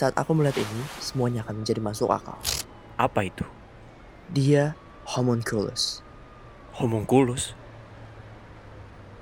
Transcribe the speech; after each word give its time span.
Saat 0.00 0.16
aku 0.16 0.32
melihat 0.32 0.56
ini, 0.64 0.80
semuanya 0.96 1.44
akan 1.44 1.60
menjadi 1.60 1.76
masuk 1.76 2.08
akal. 2.08 2.40
Apa 2.96 3.20
itu? 3.20 3.44
Dia 4.32 4.72
homunculus. 5.04 6.00
Homunculus? 6.72 7.52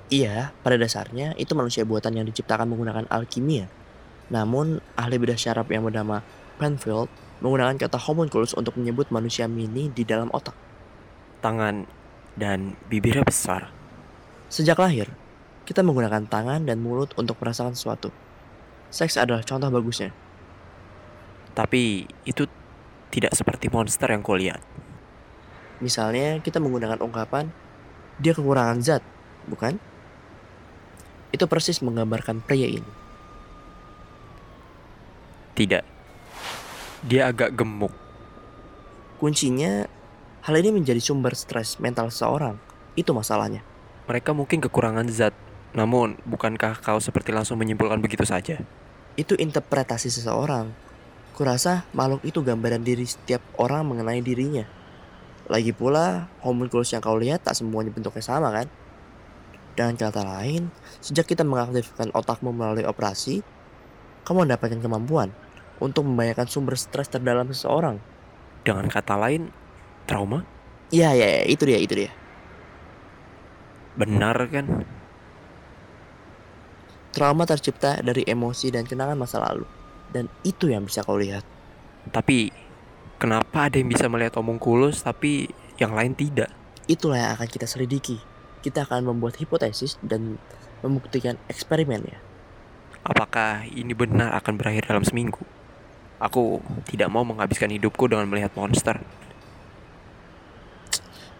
Iya, 0.07 0.55
pada 0.63 0.79
dasarnya 0.79 1.35
itu 1.35 1.51
manusia 1.51 1.83
buatan 1.83 2.15
yang 2.15 2.23
diciptakan 2.31 2.71
menggunakan 2.71 3.11
alkimia. 3.11 3.67
Namun, 4.31 4.79
ahli 4.95 5.19
bedah 5.19 5.35
syaraf 5.35 5.67
yang 5.67 5.83
bernama 5.83 6.23
Penfield 6.55 7.11
menggunakan 7.43 7.75
kata 7.75 7.99
homunculus 7.99 8.55
untuk 8.55 8.79
menyebut 8.79 9.11
manusia 9.11 9.51
mini 9.51 9.91
di 9.91 10.07
dalam 10.07 10.31
otak. 10.31 10.55
Tangan 11.43 11.83
dan 12.39 12.79
bibirnya 12.87 13.27
besar. 13.27 13.67
Sejak 14.47 14.79
lahir, 14.79 15.11
kita 15.67 15.83
menggunakan 15.83 16.23
tangan 16.23 16.63
dan 16.63 16.79
mulut 16.79 17.11
untuk 17.19 17.35
merasakan 17.43 17.75
sesuatu. 17.75 18.15
Seks 18.87 19.19
adalah 19.19 19.43
contoh 19.43 19.67
bagusnya. 19.67 20.28
Tapi 21.53 22.05
itu 22.25 22.45
tidak 23.09 23.33
seperti 23.33 23.67
monster 23.73 24.09
yang 24.09 24.21
kau 24.21 24.37
lihat. 24.37 24.61
Misalnya, 25.79 26.43
kita 26.43 26.59
menggunakan 26.59 26.99
ungkapan, 26.99 27.49
dia 28.19 28.35
kekurangan 28.35 28.83
zat, 28.83 29.03
bukan? 29.47 29.79
Itu 31.31 31.47
persis 31.47 31.79
menggambarkan 31.79 32.43
pria 32.43 32.67
ini. 32.67 32.91
Tidak. 35.55 35.83
Dia 37.07 37.31
agak 37.31 37.55
gemuk. 37.55 37.95
Kuncinya, 39.19 39.87
hal 40.43 40.55
ini 40.59 40.71
menjadi 40.71 40.99
sumber 40.99 41.35
stres 41.35 41.79
mental 41.79 42.11
seseorang. 42.11 42.59
Itu 42.95 43.15
masalahnya. 43.15 43.63
Mereka 44.07 44.35
mungkin 44.35 44.59
kekurangan 44.59 45.07
zat. 45.07 45.35
Namun, 45.71 46.17
bukankah 46.25 46.81
kau 46.81 46.97
seperti 46.97 47.29
langsung 47.29 47.61
menyimpulkan 47.61 48.01
begitu 48.01 48.25
saja? 48.25 48.57
Itu 49.15 49.37
interpretasi 49.37 50.09
seseorang. 50.09 50.88
Kurasa 51.39 51.87
makhluk 51.95 52.19
itu 52.27 52.43
gambaran 52.43 52.83
diri 52.83 53.07
setiap 53.07 53.39
orang 53.55 53.87
mengenai 53.87 54.19
dirinya. 54.19 54.67
Lagi 55.47 55.71
pula, 55.71 56.27
homunculus 56.43 56.91
yang 56.91 56.99
kau 56.99 57.15
lihat 57.15 57.47
tak 57.47 57.55
semuanya 57.55 57.95
bentuknya 57.95 58.19
sama 58.19 58.51
kan? 58.51 58.67
Dengan 59.71 59.95
kata 59.95 60.19
lain, 60.19 60.67
sejak 60.99 61.23
kita 61.23 61.47
mengaktifkan 61.47 62.11
otakmu 62.11 62.51
melalui 62.51 62.83
operasi, 62.83 63.39
kamu 64.27 64.51
mendapatkan 64.51 64.83
kemampuan 64.83 65.31
untuk 65.79 66.03
membayangkan 66.03 66.51
sumber 66.51 66.75
stres 66.75 67.07
terdalam 67.07 67.47
seseorang. 67.47 68.03
Dengan 68.67 68.91
kata 68.91 69.15
lain, 69.15 69.47
trauma? 70.11 70.43
Iya, 70.91 71.15
ya, 71.15 71.27
ya, 71.39 71.43
itu 71.47 71.63
dia, 71.63 71.79
itu 71.79 72.03
dia. 72.03 72.11
Benar 73.95 74.35
kan? 74.51 74.83
Trauma 77.15 77.47
tercipta 77.47 78.03
dari 78.03 78.27
emosi 78.27 78.75
dan 78.75 78.83
kenangan 78.83 79.15
masa 79.15 79.39
lalu. 79.39 79.78
Dan 80.09 80.31
itu 80.41 80.69
yang 80.69 80.85
bisa 80.85 81.05
kau 81.05 81.17
lihat. 81.17 81.45
Tapi, 82.09 82.49
kenapa 83.21 83.69
ada 83.69 83.77
yang 83.77 83.89
bisa 83.91 84.09
melihat 84.09 84.41
homunculus 84.41 85.05
tapi 85.05 85.51
yang 85.77 85.93
lain 85.93 86.17
tidak? 86.17 86.49
Itulah 86.89 87.21
yang 87.21 87.31
akan 87.37 87.49
kita 87.49 87.69
selidiki. 87.69 88.17
Kita 88.65 88.89
akan 88.89 89.05
membuat 89.05 89.37
hipotesis 89.37 90.01
dan 90.01 90.41
membuktikan 90.81 91.37
eksperimennya. 91.47 92.17
Apakah 93.05 93.63
ini 93.69 93.95
benar 93.95 94.35
akan 94.35 94.59
berakhir 94.59 94.89
dalam 94.91 95.05
seminggu? 95.05 95.45
Aku 96.19 96.59
tidak 96.83 97.07
mau 97.07 97.23
menghabiskan 97.23 97.71
hidupku 97.71 98.11
dengan 98.11 98.27
melihat 98.27 98.51
monster. 98.59 98.99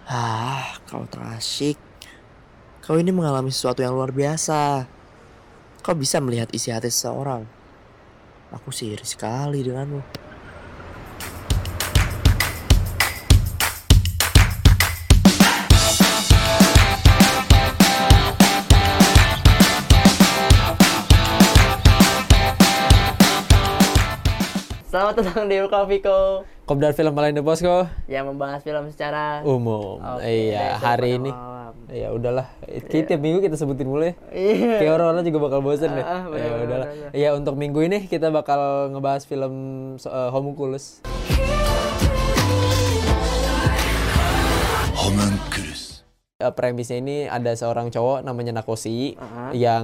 Ah, 0.07 0.79
kau 0.87 1.03
terasik. 1.05 1.75
Kau 2.79 2.95
ini 2.95 3.11
mengalami 3.11 3.51
sesuatu 3.51 3.83
yang 3.83 3.93
luar 3.93 4.15
biasa. 4.15 4.87
Kau 5.83 5.93
bisa 5.93 6.17
melihat 6.23 6.49
isi 6.55 6.71
hati 6.71 6.89
seseorang. 6.89 7.58
Aku 8.49 8.73
sih 8.73 8.97
iri 8.97 9.05
sekali 9.05 9.61
denganmu. 9.61 10.18
Datang 25.19 25.51
di 25.51 25.59
Viko 25.59 26.47
Kopdar 26.63 26.95
Film 26.95 27.11
Malaysia 27.11 27.43
Bosco 27.43 27.83
yang 28.07 28.31
membahas 28.31 28.63
film 28.63 28.87
secara 28.87 29.43
umum. 29.43 29.99
Oke, 29.99 30.23
iya, 30.23 30.79
hari 30.79 31.19
ini. 31.19 31.27
malam. 31.27 31.75
Ya 31.91 32.15
udahlah, 32.15 32.47
kita 32.87 33.03
tiap 33.03 33.19
minggu 33.19 33.43
kita 33.43 33.59
sebutin 33.59 33.89
mulai. 33.89 34.15
Iya. 34.31 34.79
Kayak 34.79 34.95
orang-orang 34.95 35.27
juga 35.27 35.39
bakal 35.43 35.59
bosen 35.59 35.91
deh. 35.91 36.05
Ah, 36.05 36.23
ah, 36.23 36.23
bener, 36.23 36.39
ya 36.39 36.47
bener, 36.47 36.63
udahlah. 36.63 36.87
bener. 36.87 37.09
Ya 37.11 37.29
untuk 37.35 37.59
minggu 37.59 37.83
ini 37.83 38.07
kita 38.07 38.31
bakal 38.31 38.93
ngebahas 38.95 39.27
film 39.27 39.53
so- 39.99 40.07
eh, 40.07 40.29
Homunculus. 40.31 41.03
Eh, 46.39 46.55
premisnya 46.55 47.03
ini 47.03 47.27
ada 47.27 47.51
seorang 47.51 47.91
cowok 47.91 48.23
namanya 48.23 48.55
Nakoshi 48.55 49.11
Ah. 49.19 49.51
yang 49.51 49.83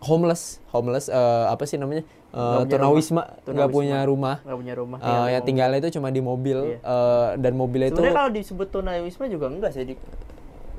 homeless, 0.00 0.56
homeless 0.72 1.12
eh, 1.12 1.44
apa 1.44 1.68
sih 1.68 1.76
namanya? 1.76 2.00
Eh, 2.00 2.32
Nggak 2.32 2.64
punya 2.64 2.72
tunawisma, 2.80 3.22
nggak 3.44 3.68
punya 3.68 3.98
rumah. 4.08 4.36
Nggak 4.40 4.56
punya 4.56 4.72
rumah. 4.72 4.98
Eh, 4.98 5.04
yang 5.04 5.20
mobil. 5.28 5.44
tinggalnya 5.44 5.78
itu 5.84 5.90
cuma 5.92 6.08
di 6.08 6.24
mobil 6.24 6.58
Iya. 6.64 6.78
eh, 6.80 7.28
dan 7.36 7.52
mobilnya 7.60 7.92
itu 7.92 8.00
Sebenarnya 8.00 8.16
kalau 8.16 8.30
disebut 8.32 8.68
tunawisma 8.72 9.24
juga 9.28 9.46
enggak 9.52 9.70
sih. 9.76 9.84
Di... 9.84 9.94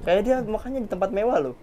Kayak 0.01 0.21
dia 0.25 0.35
makanya 0.41 0.79
di 0.81 0.89
tempat 0.89 1.09
mewah 1.13 1.37
loh. 1.45 1.55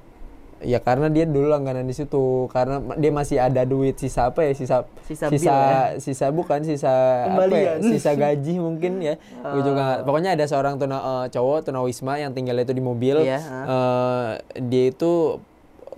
Ya 0.64 0.78
karena 0.78 1.06
dia 1.06 1.24
dulu 1.24 1.46
langganan 1.46 1.84
di 1.84 1.92
situ. 1.92 2.24
Karena 2.48 2.80
dia 2.94 3.10
masih 3.10 3.36
ada 3.38 3.62
duit 3.62 3.94
sisa 3.94 4.26
apa 4.26 4.40
ya? 4.40 4.52
Sisa 4.52 4.88
Sisa 5.02 5.28
sisa 5.28 5.28
bil 5.28 5.44
ya? 5.44 6.00
sisa 6.00 6.26
bukan 6.30 6.60
sisa 6.60 6.92
apa 7.28 7.52
ya, 7.52 7.76
sisa 7.78 8.10
gaji 8.12 8.56
mungkin 8.56 8.98
ya. 8.98 9.14
Gua 9.44 9.60
juga 9.60 9.76
nggak- 9.78 10.00
pokoknya 10.02 10.30
ada 10.32 10.44
seorang 10.44 10.74
tuna 10.74 10.96
eh, 10.96 11.26
cowok 11.30 11.58
tunawisma 11.64 12.16
yang 12.16 12.32
tinggalnya 12.32 12.64
itu 12.64 12.72
di 12.72 12.82
mobil. 12.82 13.22
Iya, 13.22 13.38
Eh, 13.44 14.30
dia 14.62 14.84
itu 14.88 15.38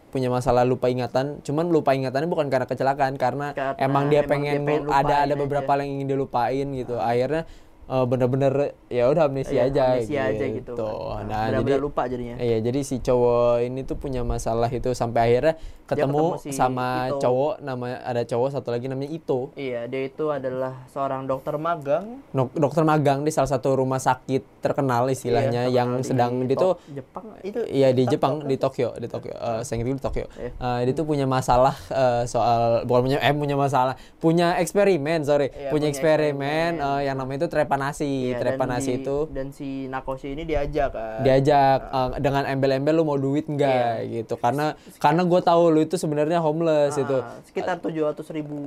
punya 0.08 0.26
masalah 0.26 0.62
lupa 0.62 0.86
ingatan. 0.86 1.38
Cuman 1.40 1.68
lupa 1.68 1.92
ingatannya 1.92 2.26
bukan 2.26 2.48
karena 2.48 2.64
kecelakaan 2.64 3.14
karena, 3.14 3.52
Karena 3.52 3.76
emang 3.76 4.08
dia 4.08 4.20
emang 4.20 4.30
pengen, 4.32 4.54
dia 4.56 4.68
pengen 4.80 4.88
ada 4.88 5.14
ada 5.22 5.34
beberapa 5.36 5.68
aja. 5.68 5.80
yang 5.80 5.90
ingin 5.94 6.06
dia 6.06 6.16
lupain 6.16 6.66
gitu. 6.72 6.96
Akhirnya 6.96 7.42
eh, 7.42 7.65
bener-bener 7.86 8.52
ya 8.86 9.06
udah 9.06 9.24
amnesia 9.24 9.54
Iya, 9.56 9.64
aja 9.64 9.82
amnesia 9.94 10.22
aja 10.24 10.44
gitu 10.48 10.72
kan. 10.74 11.22
nah 11.24 11.42
Benar-benar 11.48 11.62
jadi 11.72 11.80
lupa 11.80 12.02
jadinya. 12.04 12.34
Iya, 12.36 12.58
jadi 12.60 12.80
si 12.80 12.96
cowok 12.98 13.62
ini 13.62 13.80
tuh 13.82 13.96
punya 13.96 14.22
masalah 14.22 14.66
itu 14.68 14.90
sampai 14.90 15.20
akhirnya 15.28 15.54
ketemu, 15.84 16.34
ketemu 16.34 16.42
si 16.42 16.50
sama 16.50 16.86
Ito. 17.08 17.22
cowok 17.22 17.52
nama 17.60 17.86
ada 18.00 18.22
cowok 18.22 18.48
satu 18.50 18.68
lagi 18.68 18.86
namanya 18.86 19.06
Ito. 19.08 19.54
Iya, 19.54 19.86
dia 19.86 20.02
itu 20.04 20.24
adalah 20.26 20.82
seorang 20.88 21.24
dokter 21.24 21.54
magang 21.56 22.26
Dok- 22.28 22.54
dokter 22.54 22.82
magang 22.82 23.22
di 23.22 23.30
salah 23.30 23.46
satu 23.48 23.76
rumah 23.76 23.98
sakit 23.98 24.58
terkenal 24.60 25.06
istilahnya 25.06 25.64
Iya, 25.64 25.76
yang 25.76 25.88
di 25.94 26.02
sedang 26.02 26.32
dia 26.42 26.54
tuh 26.54 26.74
Tok- 26.74 26.90
Jepang 26.92 27.24
itu 27.40 27.58
Iya 27.64 27.88
di 27.90 28.02
Jepang 28.04 28.42
di 28.42 28.56
Tokyo 28.56 28.94
di 28.94 29.06
Tokyo 29.06 29.30
Eh 29.30 29.62
saya 29.62 29.74
ingat 29.76 29.86
dulu 29.86 29.96
di 29.96 30.04
Tokyo 30.04 30.26
Iya. 30.32 30.50
Eh, 30.52 30.80
dia 30.82 30.92
tuh 30.92 31.06
punya 31.06 31.22
masalah 31.24 31.74
eh, 31.86 32.22
soal 32.26 32.82
bukan 32.82 33.06
punya 33.06 33.18
eh 33.20 33.30
punya 33.32 33.54
masalah 33.54 33.94
punya 34.16 34.58
eksperimen 34.58 35.22
sorry 35.22 35.48
Iya, 35.48 35.70
punya 35.70 35.70
punya 35.70 35.86
eksperimen, 35.88 36.42
eksperimen. 36.74 36.98
eh, 36.98 37.00
yang 37.04 37.16
namanya 37.16 37.38
itu 37.38 37.48
trepanasi 37.76 38.08
Iya, 38.08 38.32
dan 38.32 38.40
trepanasi 38.40 38.90
di- 38.90 38.98
itu 38.98 39.18
dan 39.28 39.46
si 39.52 39.68
Nakoshi 39.86 40.32
ini 40.32 40.42
diajak 40.42 40.90
kan. 40.90 41.20
diajak 41.20 41.78
eh, 41.84 42.08
dengan 42.18 42.42
embel-embel 42.48 42.94
lu 42.96 43.04
mau 43.04 43.20
duit 43.20 43.44
enggak 43.46 44.08
gitu. 44.08 44.34
Karena 44.36 44.72
karena 44.96 45.22
gue 45.22 45.40
tahu 45.42 45.62
lu 45.68 45.80
itu 45.82 46.00
sebenarnya 46.00 46.40
homeless 46.40 46.96
itu. 46.96 47.16
Ah, 47.20 47.36
sekitar 47.44 47.76
tujuh 47.78 48.08
ratus 48.08 48.32
ribu 48.32 48.58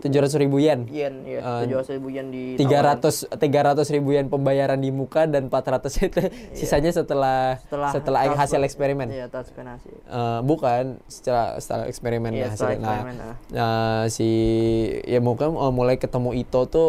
tujuh 0.00 0.18
ratus 0.18 0.36
ribu 0.40 0.56
yen. 0.56 0.88
Yen 0.88 1.20
ya 1.28 1.60
tujuh 1.60 1.76
ratus 1.76 1.92
ribu 1.92 2.08
yen 2.08 2.32
di 2.32 2.56
tiga 2.56 2.80
ratus 2.80 3.28
tiga 3.36 3.60
ratus 3.62 3.92
ribu 3.92 4.16
yen 4.16 4.32
pembayaran 4.32 4.80
di 4.80 4.88
muka 4.88 5.28
dan 5.28 5.52
400 5.52 6.08
itu 6.08 6.20
sisanya 6.56 6.88
setelah 6.88 7.60
setelah 7.60 7.90
setelah, 7.92 8.20
hasil 8.32 8.60
eksperimen. 8.64 9.08
Iya 9.12 9.28
Eh, 9.30 10.40
bukan 10.42 10.98
setelah 11.06 11.58
setelah 11.58 11.84
eksperimen 11.86 12.32
Iya, 12.32 12.38
ya. 12.40 12.46
Nah, 12.46 12.54
eksperimen, 12.54 13.14
ah. 13.18 13.36
nah, 13.50 14.02
si 14.08 14.28
ya 15.04 15.20
mungkin 15.20 15.52
eh, 15.52 15.72
mulai 15.72 15.96
ketemu 15.98 16.30
Ito 16.36 16.60
tuh 16.66 16.88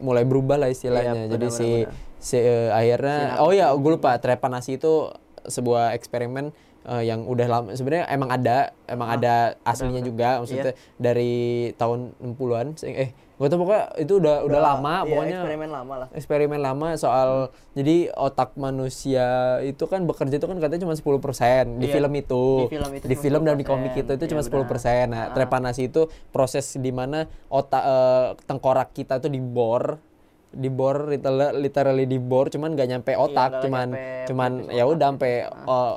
mulai 0.00 0.24
berubah 0.28 0.60
lah 0.60 0.68
istilahnya. 0.68 1.26
Iya, 1.26 1.32
Jadi 1.32 1.46
benar, 1.48 1.58
si 1.58 1.68
benar, 1.84 1.92
si 2.20 2.36
eh, 2.40 2.68
akhirnya 2.72 3.40
oh 3.44 3.52
ya 3.52 3.70
gue 3.72 3.90
lupa 3.96 4.16
trepanasi 4.18 4.80
itu 4.80 5.12
sebuah 5.46 5.94
eksperimen 5.94 6.50
eh, 6.86 7.02
yang 7.04 7.22
udah 7.22 7.46
lama 7.46 7.68
sebenarnya 7.70 8.06
emang 8.08 8.30
ada 8.30 8.56
emang 8.86 9.08
ada 9.12 9.34
aslinya 9.62 10.00
juga 10.00 10.38
maksudnya 10.38 10.64
Iya. 10.68 10.74
dari 10.96 11.34
tahun 11.74 11.98
60-an 12.16 12.66
eh 12.86 13.10
gue 13.36 13.46
tuh 13.46 13.58
pokoknya 13.58 13.84
itu 13.98 14.12
udah 14.16 14.36
udah 14.42 14.60
lama 14.64 14.94
Iya, 14.96 15.06
pokoknya 15.06 15.38
eksperimen 15.38 15.68
lama 15.68 15.94
lah. 15.94 16.08
eksperimen 16.10 16.56
lama 16.58 16.88
soal 16.96 17.30
jadi 17.72 17.96
otak 18.10 18.56
manusia 18.56 19.26
itu 19.60 19.84
kan 19.84 20.02
bekerja 20.02 20.34
itu 20.34 20.46
kan 20.46 20.56
katanya 20.56 20.82
cuma 20.82 20.94
10% 20.94 21.76
di 21.76 21.84
Iya, 21.84 21.92
film 21.92 22.12
itu. 22.14 22.44
di 22.58 22.72
film 22.72 22.90
itu 22.94 23.04
di 23.04 23.14
film 23.14 23.42
dan 23.42 23.54
di 23.54 23.62
10%. 23.62 23.68
komik 23.68 23.92
itu 23.94 24.10
itu 24.10 24.24
Iya, 24.24 24.30
cuma 24.30 24.40
benar. 24.40 24.64
10% 24.64 25.06
nah 25.06 25.24
trepanasi 25.28 25.82
itu 25.86 26.02
proses 26.30 26.64
di 26.74 26.88
mana 26.90 27.18
otak 27.46 27.82
eh, 27.84 28.26
tengkorak 28.42 28.90
kita 28.90 29.18
tuh 29.18 29.28
dibor 29.28 30.00
dibor 30.48 31.12
literally, 31.52 32.08
dibor 32.08 32.48
cuman 32.48 32.72
nggak 32.72 32.88
nyampe 32.88 33.12
otak 33.12 33.50
nggak 33.52 33.62
cuman 33.62 33.88
nyampe 33.90 34.24
cuman 34.24 34.50
ya 34.70 34.84
udah 34.86 35.06
sampai 35.12 35.32
eh, 35.44 35.50
eh, 35.68 35.94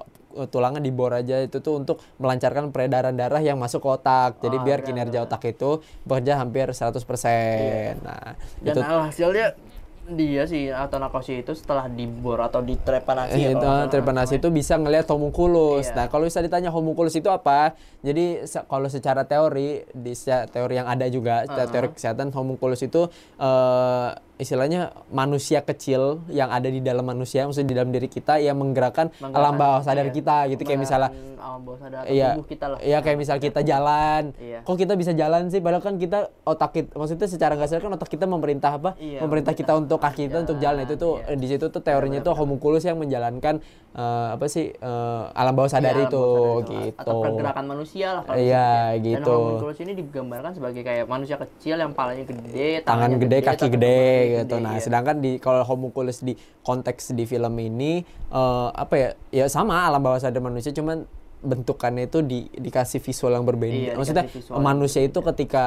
tulangnya 0.48 0.80
dibor 0.80 1.12
aja 1.12 1.40
itu 1.40 1.58
tuh 1.58 1.78
untuk 1.78 1.98
melancarkan 2.18 2.70
peredaran 2.70 3.14
darah 3.14 3.40
yang 3.40 3.56
masuk 3.56 3.80
ke 3.80 3.90
otak. 3.92 4.32
Jadi 4.40 4.56
Oh, 4.56 4.64
biar 4.64 4.80
benar, 4.80 4.88
kinerja 4.88 5.20
benar. 5.20 5.28
otak 5.28 5.42
itu 5.48 5.70
bekerja 6.04 6.34
hampir 6.38 6.68
100%. 6.70 7.98
Nah, 8.02 8.38
Dan 8.60 8.74
itu 8.74 8.82
hasilnya 8.82 9.48
dia 10.10 10.42
sih 10.44 10.74
atau 10.74 10.98
nakosi 10.98 11.46
itu 11.46 11.54
setelah 11.54 11.86
dibor 11.86 12.42
atau 12.42 12.66
ditrepanasi 12.66 13.38
ya 13.38 13.54
itu 13.54 13.62
salah 13.62 13.86
trepanasi 13.86 14.42
itu 14.42 14.50
bisa 14.50 14.74
ngelihat 14.74 15.06
homunculus. 15.06 15.86
Iya. 15.86 15.96
Nah, 15.96 16.06
kalau 16.10 16.26
bisa 16.26 16.42
ditanya 16.42 16.74
homunculus 16.74 17.14
itu 17.14 17.30
apa? 17.30 17.78
Jadi 18.02 18.42
se- 18.44 18.66
kalau 18.66 18.90
secara 18.90 19.22
teori 19.24 19.86
di 19.88 20.18
secara 20.18 20.50
teori 20.50 20.74
yang 20.76 20.90
ada 20.90 21.06
juga, 21.08 21.46
secara 21.46 21.70
teori 21.70 21.88
kesehatan 21.94 22.34
homunculus 22.34 22.82
itu 22.82 23.06
eh, 23.38 24.10
istilahnya 24.40 24.96
manusia 25.12 25.60
kecil 25.68 26.24
yang 26.32 26.48
ada 26.48 26.72
di 26.72 26.80
dalam 26.80 27.04
manusia, 27.04 27.44
maksudnya 27.44 27.68
di 27.68 27.76
dalam 27.76 27.92
diri 27.92 28.08
kita 28.08 28.40
yang 28.40 28.56
menggerakkan, 28.56 29.12
alam 29.20 29.60
bawah 29.60 29.84
sadar 29.84 30.08
iya. 30.08 30.16
kita 30.16 30.38
gitu 30.56 30.64
kayak 30.64 30.80
misalnya 30.80 31.12
alam 31.36 31.62
bawah 31.68 31.80
sadar 31.84 32.08
atau 32.08 32.16
Iya, 32.16 32.40
tubuh 32.40 32.48
kita 32.48 32.66
lah 32.72 32.80
iya 32.80 32.98
kayak 33.04 33.18
misal 33.20 33.38
kita 33.44 33.60
jalan, 33.68 34.32
Iya. 34.40 34.64
kok 34.64 34.80
kita 34.80 34.96
bisa 34.96 35.12
jalan 35.12 35.52
sih? 35.52 35.60
Padahal 35.60 35.84
kan 35.84 36.00
kita 36.00 36.32
otak 36.48 36.72
kita, 36.72 36.96
maksudnya 36.96 37.28
secara 37.28 37.60
nggak 37.60 37.68
sadar 37.68 37.84
kan 37.84 37.94
otak 38.00 38.10
kita 38.16 38.26
memerintah 38.32 38.72
apa? 38.80 38.96
Iya, 38.96 39.20
memerintah 39.28 39.52
kita 39.52 39.76
untuk 39.76 40.00
kaki 40.00 40.32
kita 40.32 40.40
untuk 40.48 40.58
jalan 40.64 40.88
itu 40.88 40.96
tuh 40.96 41.20
iya. 41.20 41.36
di 41.36 41.48
situ 41.52 41.66
tuh 41.68 41.82
teorinya 41.84 42.24
tuh 42.24 42.32
homunculus 42.40 42.88
yang 42.88 42.96
menjalankan 42.96 43.60
eh, 43.92 44.28
apa 44.40 44.46
sih 44.48 44.72
eh, 44.72 45.24
alam 45.36 45.52
bawah 45.52 45.68
sadar 45.68 46.00
Iya, 46.00 46.08
itu 46.08 46.16
bawah 46.16 46.64
sadar 46.64 46.88
gitu. 46.88 47.02
atau 47.04 47.16
pergerakan 47.28 47.66
manusia 47.68 48.08
lah 48.16 48.24
kalau 48.24 48.40
Iya, 48.40 48.96
disebutnya. 48.96 49.04
gitu. 49.04 49.28
dan 49.28 49.36
homunculus 49.36 49.78
ini 49.84 49.92
digambarkan 50.00 50.52
sebagai 50.56 50.82
kayak 50.88 51.06
manusia 51.12 51.36
kecil 51.36 51.76
yang 51.76 51.92
palanya 51.92 52.24
gede 52.24 52.88
tangan 52.88 53.20
gede, 53.20 53.38
kaki 53.44 53.68
gede 53.68 54.29
gitu. 54.32 54.56
gede, 54.56 54.64
Nah, 54.64 54.74
iya. 54.78 54.82
sedangkan 54.82 55.16
di 55.18 55.32
kalau 55.38 55.62
homunculus 55.64 56.22
di 56.22 56.34
konteks 56.62 57.12
di 57.12 57.24
film 57.24 57.54
ini 57.56 58.02
eh, 58.30 58.68
apa 58.72 58.94
ya? 58.94 59.10
Ya 59.32 59.46
sama 59.48 59.84
alam 59.84 60.00
bawah 60.00 60.18
sadar 60.18 60.40
manusia 60.40 60.70
cuman 60.70 61.10
bentukannya 61.40 62.12
itu 62.12 62.20
di, 62.20 62.52
dikasih 62.52 63.00
visual 63.00 63.32
yang 63.32 63.48
berbeda. 63.48 63.72
Iya, 63.72 63.94
Maksudnya 63.96 64.28
manusia 64.60 65.00
itu 65.00 65.24
ketika 65.24 65.64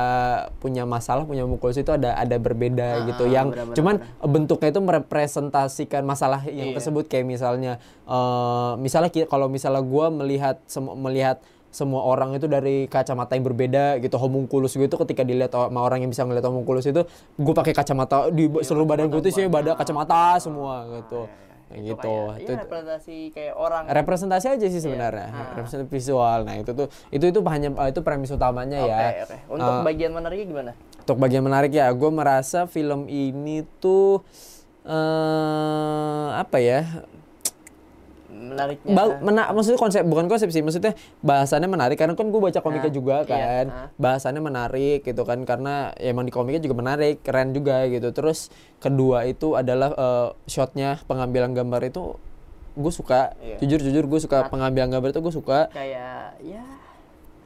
punya 0.60 0.84
masalah, 0.84 1.24
punya 1.24 1.48
homunculus 1.48 1.80
itu 1.80 1.88
ada 1.88 2.12
ada 2.12 2.36
berbeda 2.36 2.88
Ah, 3.00 3.08
gitu. 3.08 3.24
Yang 3.24 3.56
benar-benar, 3.56 3.76
cuman 3.80 3.94
bentuknya 4.20 4.68
itu 4.68 4.80
merepresentasikan 4.84 6.04
masalah 6.04 6.44
yang 6.44 6.72
Iya. 6.72 6.76
tersebut 6.76 7.08
kayak 7.08 7.24
misalnya 7.24 7.72
eh, 8.04 8.72
misalnya 8.76 9.08
kalau 9.24 9.48
misalnya 9.48 9.80
gua 9.80 10.12
melihat 10.12 10.60
melihat 10.92 11.40
semua 11.72 12.04
orang 12.04 12.36
itu 12.36 12.44
dari 12.44 12.84
kacamata 12.84 13.32
yang 13.32 13.48
berbeda 13.48 13.96
gitu 13.98 14.20
homunculus 14.20 14.76
gitu 14.76 14.92
ketika 15.00 15.24
dilihat 15.24 15.50
sama 15.50 15.80
orang 15.80 16.04
yang 16.04 16.12
bisa 16.12 16.22
ngeliat 16.22 16.44
homunculus 16.44 16.84
itu 16.84 17.00
gue 17.34 17.54
pakai 17.56 17.72
kacamata 17.72 18.28
di 18.28 18.44
Iya, 18.44 18.60
seluruh 18.60 18.84
badan 18.84 19.08
gue 19.08 19.24
tuh 19.24 19.32
sih 19.32 19.48
badan 19.48 19.72
kacamata 19.72 20.36
semua 20.36 20.84
gitu. 21.00 21.24
Itu 21.72 21.96
gitu. 21.96 22.12
kayak, 22.28 22.44
itu 22.44 22.52
iya, 22.52 22.60
representasi 22.68 23.16
kayak 23.32 23.54
orang. 23.56 23.82
Representasi 23.88 24.46
aja 24.52 24.66
sih 24.68 24.82
sebenarnya. 24.84 25.32
Ah. 25.32 25.56
representasi 25.56 25.88
visual. 25.88 26.44
Nah 26.44 26.60
itu 26.60 26.76
tuh 26.76 26.92
itu 27.08 27.24
itu 27.32 27.40
hanya 27.48 27.72
itu 27.88 28.00
premis 28.04 28.28
utamanya 28.28 28.84
Oke, 28.84 28.92
ya. 28.92 29.24
Oke. 29.24 29.36
Untuk 29.48 29.72
Eh, 29.72 29.82
bagian 29.82 30.12
menariknya 30.12 30.46
gimana? 30.46 30.72
untuk 31.02 31.16
bagian 31.18 31.42
menarik 31.42 31.72
ya 31.72 31.88
gue 31.90 32.10
merasa 32.12 32.68
film 32.68 33.08
ini 33.08 33.66
tuh 33.80 34.20
eh 34.84 36.28
apa 36.36 36.58
ya 36.60 36.84
Menariknya. 38.44 38.90
Ba- 38.90 39.18
mena- 39.18 39.48
maksudnya 39.48 39.76
konsep 39.76 40.02
bukan 40.02 40.26
konsep 40.26 40.48
sih 40.48 40.60
maksudnya 40.60 40.92
bahasannya 41.20 41.66
menarik 41.66 41.94
karena 41.94 42.12
kan 42.12 42.26
gue 42.26 42.40
baca 42.40 42.58
komiknya 42.58 42.88
Ah, 42.88 42.94
juga 42.94 43.16
iya, 43.20 43.24
kan 43.24 43.66
ah. 43.68 43.88
bahasannya 43.94 44.40
menarik 44.40 45.00
gitu 45.00 45.22
kan 45.22 45.38
karena 45.42 45.74
ya 45.94 46.10
emang 46.10 46.24
di 46.24 46.30
komiknya 46.30 46.60
juga 46.60 46.76
menarik 46.76 47.20
keren 47.20 47.50
juga 47.50 47.86
gitu 47.86 48.10
terus 48.10 48.50
kedua 48.76 49.22
itu 49.24 49.54
adalah 49.54 49.90
eh, 49.90 50.28
shotnya 50.44 50.98
pengambilan 51.04 51.52
gambar 51.52 51.82
itu 51.84 52.18
gue 52.72 52.88
suka 52.90 53.36
Iya. 53.38 53.60
jujur 53.60 53.80
jujur 53.82 54.04
gue 54.06 54.18
suka 54.18 54.48
pengambilan 54.48 54.88
gambar 54.90 55.10
itu 55.10 55.20
gue 55.20 55.34
suka 55.34 55.68
kayak 55.68 56.40
ya 56.40 56.64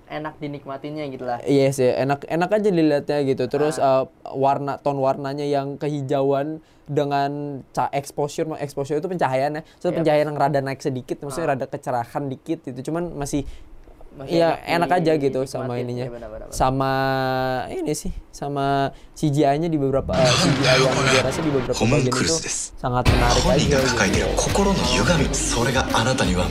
enak 0.07 0.39
dinikmatinya 0.39 1.03
gitu 1.11 1.27
lah. 1.27 1.43
Yes 1.43 1.83
ya, 1.83 1.99
enak 1.99 2.25
enak 2.31 2.51
aja 2.51 2.69
dilihatnya 2.71 3.19
gitu. 3.27 3.45
Terus 3.51 3.77
Ah. 3.77 4.07
uh, 4.07 4.35
warna 4.35 4.79
ton 4.79 4.99
warnanya 4.99 5.43
yang 5.43 5.75
kehijauan 5.77 6.63
dengan 6.87 7.63
ca 7.75 7.91
exposure 7.91 8.47
exposure 8.63 9.03
itu 9.03 9.11
pencahayaan 9.11 9.59
ya. 9.59 9.63
So 9.83 9.91
Iya. 9.91 9.99
pencahayaan 9.99 10.29
yang 10.31 10.39
rada 10.39 10.61
naik 10.63 10.79
sedikit, 10.79 11.19
maksudnya 11.19 11.59
rada 11.59 11.67
kecerahan 11.67 12.31
dikit 12.31 12.63
itu. 12.71 12.81
Cuman 12.87 13.11
Masih 13.19 13.43
Iya 14.25 14.57
enak, 14.65 14.89
enak 14.89 14.91
aja 15.05 15.13
gitu 15.21 15.41
sama 15.45 15.77
iya, 15.77 15.85
ininya, 15.85 16.05
ya, 16.09 16.13
benar, 16.17 16.29
benar, 16.33 16.47
benar. 16.49 16.57
sama 16.57 16.93
ini 17.69 17.93
sih, 17.93 18.09
sama 18.33 18.89
CGI-nya 19.13 19.69
di 19.69 19.77
beberapa 19.77 20.17
eh, 20.17 20.25
uh, 20.25 20.33
CGI 20.33 20.79
yang 20.81 20.97
gue 20.97 21.21
rasa 21.21 21.41
di 21.45 21.53
beberapa 21.53 21.77
bagian 21.77 22.15
itu 22.17 22.37
sangat 22.81 23.05
menarik 23.13 23.45
aja. 23.45 23.61
Gitu. 23.61 23.77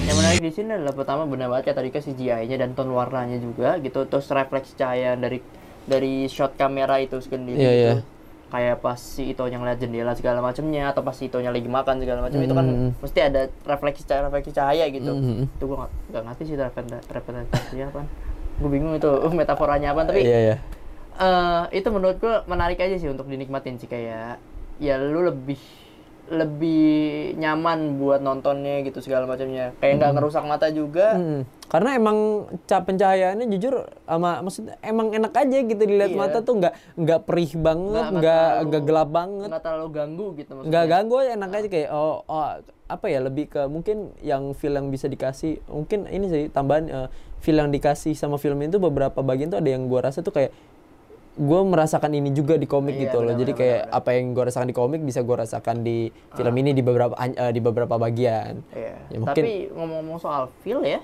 Yang 0.06 0.18
menarik 0.22 0.40
di 0.46 0.52
sini 0.54 0.70
adalah 0.78 0.94
pertama 0.94 1.26
benar 1.26 1.50
banget 1.50 1.74
ya 1.74 1.74
tadi 1.74 1.90
ke 1.90 2.00
CGI-nya 2.06 2.56
dan 2.62 2.78
tone 2.78 2.94
warnanya 2.94 3.42
juga 3.42 3.82
gitu, 3.82 4.06
terus 4.06 4.30
refleks 4.30 4.78
cahaya 4.78 5.18
dari 5.18 5.42
dari 5.90 6.30
shot 6.30 6.54
kamera 6.54 7.02
itu 7.02 7.18
sendiri. 7.18 7.58
Yeah. 7.58 7.74
Gitu. 7.74 7.90
Yeah 8.06 8.15
Kayak 8.46 8.78
pas 8.80 8.96
si 8.96 9.30
yang 9.30 9.66
lihat 9.66 9.82
jendela 9.82 10.14
segala 10.14 10.40
macamnya 10.40 10.90
atau 10.90 11.02
pas 11.02 11.12
si 11.12 11.28
Ito 11.28 11.42
lagi 11.42 11.66
makan 11.66 11.98
segala 11.98 12.20
macam 12.24 12.40
itu 12.40 12.54
kan 12.54 12.66
Mm. 12.66 12.90
mesti 13.02 13.20
ada 13.20 13.42
refleksi 13.66 14.06
cahaya 14.06 14.22
refleksi 14.26 14.52
cahaya 14.52 14.86
gitu. 14.88 15.12
Mm. 15.12 15.50
Itu 15.52 15.64
gua 15.66 15.90
nggak 16.14 16.24
ngerti 16.24 16.42
sih 16.46 16.56
representasi 16.56 17.06
representasinya 17.10 17.86
apa. 17.90 18.02
Gue 18.56 18.70
bingung 18.72 18.94
itu 18.94 19.10
uh, 19.10 19.34
metaforanya 19.36 19.92
apa 19.92 20.06
tapi 20.06 20.24
Iya 20.24 20.40
ya. 20.40 20.58
eh 21.16 21.64
itu 21.74 21.88
menurut 21.90 22.20
gue 22.20 22.44
menarik 22.46 22.76
aja 22.78 22.96
sih 22.96 23.08
untuk 23.08 23.26
dinikmatin 23.26 23.76
sih 23.76 23.88
kayak 23.88 24.36
ya 24.78 25.00
lu 25.00 25.24
lebih 25.24 25.56
lebih 26.26 26.92
nyaman 27.38 27.96
buat 27.96 28.18
nontonnya 28.18 28.82
gitu 28.82 28.98
segala 29.00 29.24
macamnya 29.24 29.78
kayak 29.78 30.02
nggak 30.02 30.12
ngerusak 30.12 30.44
mata 30.44 30.68
juga 30.70 31.16
Mm. 31.16 31.42
Karena 31.66 31.94
emang 31.94 32.18
cap 32.64 32.86
pencahayaannya 32.86 33.50
jujur 33.50 33.76
sama 34.02 34.40
maksudnya 34.40 34.78
emang 34.80 35.10
enak 35.10 35.34
aja 35.34 35.58
gitu 35.60 35.82
dilihat 35.82 36.10
Iya. 36.10 36.20
mata 36.20 36.40
tuh 36.40 36.56
nggak 36.58 36.74
nggak 36.96 37.22
perih 37.24 37.52
banget, 37.56 38.06
Nggak- 38.14 38.56
nggak 38.66 38.84
gelap 38.84 39.10
banget, 39.10 39.48
nggak 39.50 39.64
terlalu 39.64 39.90
ganggu 39.90 40.26
gitu 40.36 40.52
maksudnya. 40.52 40.70
Nggak 40.72 40.86
ganggu 40.88 41.16
aja 41.18 41.32
enak 41.34 41.52
aja 41.52 41.68
kayak 41.68 41.90
oh, 41.92 42.16
oh 42.24 42.46
apa 42.86 43.06
ya 43.08 43.20
lebih 43.20 43.46
ke 43.48 43.62
mungkin 43.66 43.98
yang 44.22 44.54
feel 44.54 44.72
yang 44.72 44.88
bisa 44.88 45.06
dikasih 45.06 45.58
mungkin 45.66 46.06
ini 46.06 46.26
sih 46.28 46.44
tambahan 46.48 46.86
eh, 46.86 47.08
feel 47.40 47.58
yang 47.58 47.70
dikasih 47.70 48.14
sama 48.14 48.38
film 48.38 48.62
itu 48.62 48.78
beberapa 48.78 49.20
bagian 49.20 49.50
tuh 49.50 49.58
ada 49.58 49.68
yang 49.68 49.86
gua 49.86 50.06
rasa 50.06 50.22
tuh 50.22 50.32
kayak 50.32 50.54
gue 51.36 51.62
merasakan 51.62 52.16
ini 52.16 52.32
juga 52.32 52.56
di 52.56 52.64
komik 52.64 52.96
Iya, 52.96 53.02
gitu 53.02 53.18
loh. 53.20 53.36
jadi 53.36 53.52
kayak 53.52 53.82
benar, 53.84 53.98
apa 54.00 54.10
yang 54.14 54.32
gue 54.32 54.44
rasakan 54.46 54.72
di 54.72 54.78
komik 54.78 55.04
bisa 55.04 55.20
gue 55.20 55.36
rasakan 55.36 55.84
di 55.84 56.08
film 56.32 56.56
ini 56.56 56.72
di 56.72 56.80
beberapa 56.80 57.12
eh, 57.18 57.52
di 57.52 57.60
beberapa 57.60 58.00
bagian. 58.00 58.64
Iya. 58.72 58.96
Ya, 59.12 59.18
mungkin- 59.20 59.44
tapi 59.44 59.68
ngomong-ngomong 59.68 60.16
soal 60.18 60.48
feel 60.64 60.80
ya 60.80 61.04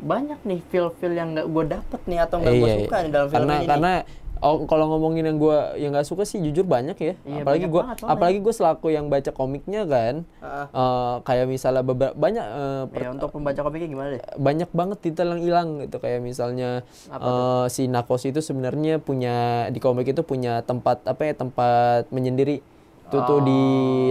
banyak 0.00 0.38
nih 0.40 0.60
feel-feel 0.64 1.12
yang 1.12 1.32
nggak 1.32 1.46
gue 1.46 1.64
dapet 1.68 2.00
nih 2.04 2.18
atau 2.20 2.36
nggak 2.38 2.54
gue 2.54 2.64
Iya, 2.64 2.76
suka 2.80 2.94
iya. 2.94 3.02
nih 3.02 3.10
dalam 3.10 3.26
film 3.26 3.36
karena 3.36 3.54
ini 3.54 3.66
karena 3.66 3.92
oh, 4.38 4.56
kalau 4.64 4.86
ngomongin 4.88 5.24
yang 5.24 5.36
gue 5.36 5.56
yang 5.76 5.90
nggak 5.90 6.04
suka 6.04 6.22
sih 6.22 6.38
jujur 6.38 6.62
banyak 6.62 6.94
ya. 6.94 7.14
Iya, 7.20 7.42
apalagi 7.42 7.66
gue 7.66 7.82
apalagi 8.00 8.38
gue 8.38 8.50
selaku 8.52 8.86
yang 8.88 9.06
baca 9.06 9.30
komiknya 9.30 9.82
kan 9.82 10.22
Heeh. 10.38 10.66
eh, 10.68 11.14
kayak 11.22 11.46
misalnya 11.46 11.82
beberapa 11.82 12.14
banyak 12.14 12.44
eh, 12.44 12.82
per- 12.86 13.02
ya 13.02 13.10
untuk 13.10 13.30
pembaca 13.32 13.60
komiknya 13.60 13.88
gimana 13.88 14.08
deh? 14.12 14.22
Banyak 14.38 14.70
banget 14.70 14.98
detail 15.02 15.28
yang 15.32 15.42
hilang 15.42 15.68
gitu 15.82 15.96
kayak 15.96 16.20
misalnya 16.20 16.86
eh, 17.08 17.64
si 17.68 17.86
Nakos 17.86 18.22
itu 18.24 18.38
sebenarnya 18.38 18.98
punya 18.98 19.36
di 19.68 19.78
komik 19.78 20.06
itu 20.06 20.22
punya 20.22 20.62
tempat 20.62 21.02
apa 21.02 21.22
ya 21.24 21.34
tempat 21.34 22.06
menyendiri. 22.08 22.62
Itu 23.08 23.24
tuh 23.24 23.40
di 23.40 23.62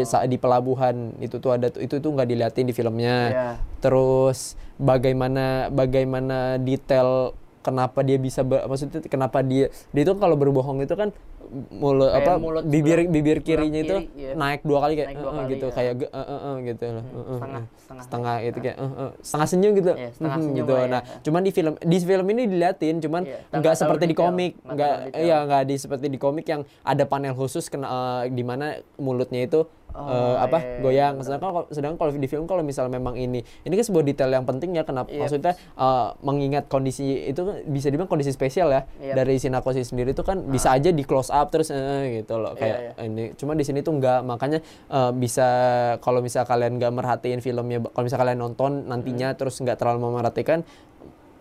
sa- 0.04 0.26
di 0.26 0.36
pelabuhan. 0.36 1.14
Itu 1.18 1.38
tuh 1.38 1.54
ada 1.54 1.70
itu 1.72 1.98
tuh 1.98 2.10
nggak 2.10 2.28
diliatin 2.28 2.66
di 2.66 2.74
filmnya. 2.74 3.18
Iya. 3.30 3.50
terus 3.78 4.58
bagaimana 4.78 5.46
bagaimana 5.70 6.38
detail 6.58 7.34
kenapa 7.60 8.00
dia 8.00 8.16
bisa 8.16 8.42
ber- 8.42 8.64
maksudnya 8.64 9.04
kenapa 9.04 9.42
dia 9.42 9.68
dia 9.92 10.02
itu 10.02 10.14
kalau 10.16 10.34
berbohong 10.34 10.80
itu 10.80 10.94
kan 10.94 11.12
mulut 11.70 12.12
Kayak 12.12 12.24
apa 12.24 12.32
mulut 12.38 12.64
bibir 12.66 12.98
sebelah- 12.98 13.12
bibir 13.14 13.38
kirinya 13.40 13.80
itu 13.80 13.96
kiri, 13.98 14.20
iya. 14.20 14.32
naik 14.34 14.62
dua 14.62 14.80
kali 14.82 14.94
kayak 14.94 15.08
Naik 15.10 15.18
dua 15.18 15.24
"Eh, 15.24 15.32
eh," 15.32 15.38
kali, 15.38 15.48
gitu 15.50 15.66
ya. 15.66 15.74
kayak 15.74 15.92
eh, 15.98 16.08
eh, 16.20 16.40
eh, 16.44 16.56
gitu 16.66 16.84
loh 16.86 16.92
Eh, 16.98 17.16
eh, 17.16 17.24
setengah 17.34 17.64
setengah 17.78 18.04
setengah 18.04 18.36
gitu 18.42 18.58
kayak 18.60 18.78
eh, 18.78 18.92
eh, 18.98 19.12
setengah 19.22 19.48
senyum 19.48 19.72
gitu 19.74 19.92
Iya, 19.94 20.10
setengah 20.12 20.28
Mhm, 20.34 20.44
senyum 20.44 20.58
gitu 20.62 20.72
ya. 20.74 20.86
nah 20.88 21.02
cuman 21.18 21.42
di 21.42 21.52
film 21.54 21.74
di 21.82 21.98
film 22.02 22.26
ini 22.30 22.42
diliatin 22.46 22.96
cuman 23.00 23.22
Iya, 23.24 23.38
nggak 23.54 23.74
seperti 23.74 23.80
terlalu 23.80 24.00
di 24.04 24.08
detail, 24.10 24.22
komik 24.26 24.52
nggak 24.66 24.96
detail. 25.02 25.24
iya 25.24 25.38
nggak 25.42 25.64
di 25.64 25.76
seperti 25.78 26.06
di 26.06 26.18
komik 26.18 26.46
yang 26.46 26.62
ada 26.84 27.04
panel 27.06 27.34
khusus 27.34 27.66
kena 27.66 27.88
eh, 27.88 28.30
di 28.30 28.44
mana 28.44 28.66
mulutnya 28.98 29.40
itu 29.42 29.64
Oh, 29.98 30.06
eh, 30.06 30.36
apa 30.40 30.58
iya, 30.58 30.70
iya, 30.70 30.80
goyang 30.80 31.14
benar. 31.16 31.26
sedangkan 31.26 31.50
kalau 31.50 31.66
sedangkan 31.68 31.98
kalau 31.98 32.12
di 32.14 32.30
film 32.30 32.46
kalau 32.46 32.62
misal 32.62 32.86
memang 32.86 33.18
ini 33.18 33.42
ini 33.42 33.74
kan 33.74 33.82
sebuah 33.84 34.06
detail 34.06 34.30
yang 34.30 34.46
penting 34.46 34.72
ya 34.72 34.84
kenapa 34.84 35.10
Iya. 35.10 35.26
maksudnya 35.26 35.54
eh, 35.58 36.08
mengingat 36.22 36.66
kondisi 36.68 37.02
itu 37.26 37.42
kan 37.42 37.66
bisa 37.66 37.88
dibilang 37.88 38.06
kondisi 38.06 38.30
spesial 38.30 38.70
ya 38.70 38.86
Iya. 38.96 39.14
dari 39.16 39.36
si 39.36 39.50
Nakosi 39.50 39.82
sendiri 39.82 40.14
itu 40.14 40.22
kan 40.22 40.46
bisa 40.46 40.70
aja 40.70 40.88
di 40.88 41.02
close 41.02 41.28
up 41.28 41.50
terus 41.50 41.68
eh, 41.70 42.22
gitu 42.22 42.38
loh 42.38 42.54
kayak 42.54 42.94
Iya, 42.94 43.04
ini 43.04 43.34
cuma 43.34 43.52
di 43.52 43.66
sini 43.66 43.82
tuh 43.82 43.98
nggak 43.98 44.22
makanya 44.22 44.62
eh, 44.88 45.12
bisa 45.12 45.48
kalau 45.98 46.22
misal 46.22 46.46
kalian 46.46 46.78
nggak 46.78 46.94
merhatiin 46.94 47.40
filmnya 47.40 47.82
kalau 47.88 48.06
misal 48.06 48.18
kalian 48.18 48.38
nonton 48.38 48.86
nantinya 48.86 49.28
Hmm. 49.28 49.36
terus 49.36 49.58
nggak 49.58 49.76
terlalu 49.76 50.06
memerhatikan 50.06 50.62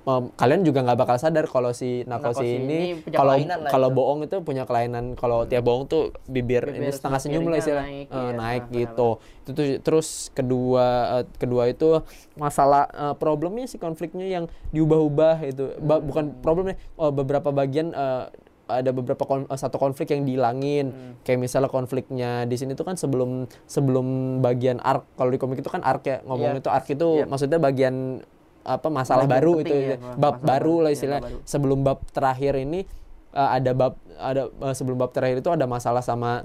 em, 0.07 0.31
kalian 0.33 0.63
juga 0.63 0.81
nggak 0.81 0.97
bakal 0.97 1.17
sadar 1.17 1.45
kalau 1.45 1.71
si 1.71 2.03
Nakosi, 2.03 2.31
Nakoshi 2.31 2.51
ini 2.57 2.79
kalau 3.11 3.35
kalau 3.67 3.89
bohong 3.91 4.23
itu 4.23 4.39
punya 4.41 4.63
kelainan 4.63 5.13
kalau 5.13 5.43
tiap 5.45 5.63
bohong 5.63 5.85
tuh 5.85 6.15
bibir, 6.25 6.63
Bibir 6.63 6.79
ini 6.79 6.89
setengah 6.89 7.19
senyum 7.19 7.43
lah 7.45 7.59
istilah 7.59 7.83
naik, 7.83 8.07
eh, 8.07 8.15
iya, 8.15 8.31
naik 8.33 8.63
gitu 8.71 9.11
itu 9.43 9.51
tuh 9.53 9.65
terus 9.81 10.09
kedua 10.31 10.87
eh, 11.13 11.25
kedua 11.37 11.67
itu 11.67 12.01
masalah 12.35 12.87
eh, 12.87 13.15
problemnya 13.15 13.67
si 13.67 13.77
konfliknya 13.77 14.25
yang 14.25 14.45
diubah-ubah 14.71 15.37
itu 15.45 15.75
Ba- 15.79 15.99
Hmm. 15.99 16.07
bukan 16.07 16.25
problemnya 16.39 16.77
oh, 16.95 17.11
beberapa 17.11 17.51
bagian 17.51 17.91
eh, 17.91 18.31
ada 18.67 18.91
beberapa 18.91 19.23
kon- 19.23 19.47
satu 19.49 19.75
konflik 19.77 20.11
yang 20.11 20.23
dihilangin 20.23 20.87
Hmm. 20.89 21.13
kayak 21.23 21.39
misalnya 21.41 21.67
konfliknya 21.67 22.43
di 22.45 22.55
sini 22.55 22.75
tuh 22.75 22.83
kan 22.83 22.95
sebelum 22.95 23.47
sebelum 23.65 24.07
bagian 24.39 24.79
arc 24.79 25.03
kalau 25.15 25.31
di 25.31 25.39
komik 25.39 25.59
itu 25.59 25.67
kan 25.67 25.83
arc 25.83 26.03
ya 26.05 26.19
ngomong 26.23 26.55
Iya. 26.55 26.61
itu 26.61 26.69
arc 26.69 26.87
itu 26.89 27.09
Iya. 27.17 27.27
maksudnya 27.27 27.59
bagian 27.59 28.23
apa 28.69 28.89
masalah 28.89 29.25
baru 29.25 29.63
itu 29.63 29.71
ya, 29.71 29.95
ya, 29.95 29.97
bab 30.15 30.43
baru. 30.43 30.83
lah 30.83 30.91
Iya, 30.91 30.97
istilah 30.97 31.19
bab 31.19 31.29
baru. 31.29 31.39
sebelum 31.45 31.79
bab 31.81 31.99
terakhir 32.09 32.59
ini 32.59 32.83
uh, 33.31 33.51
ada 33.53 33.71
bab 33.73 33.95
ada 34.19 34.51
uh, 34.51 34.75
sebelum 34.75 34.97
bab 34.97 35.11
terakhir 35.11 35.39
itu 35.39 35.49
ada 35.49 35.65
masalah 35.65 36.01
sama 36.01 36.43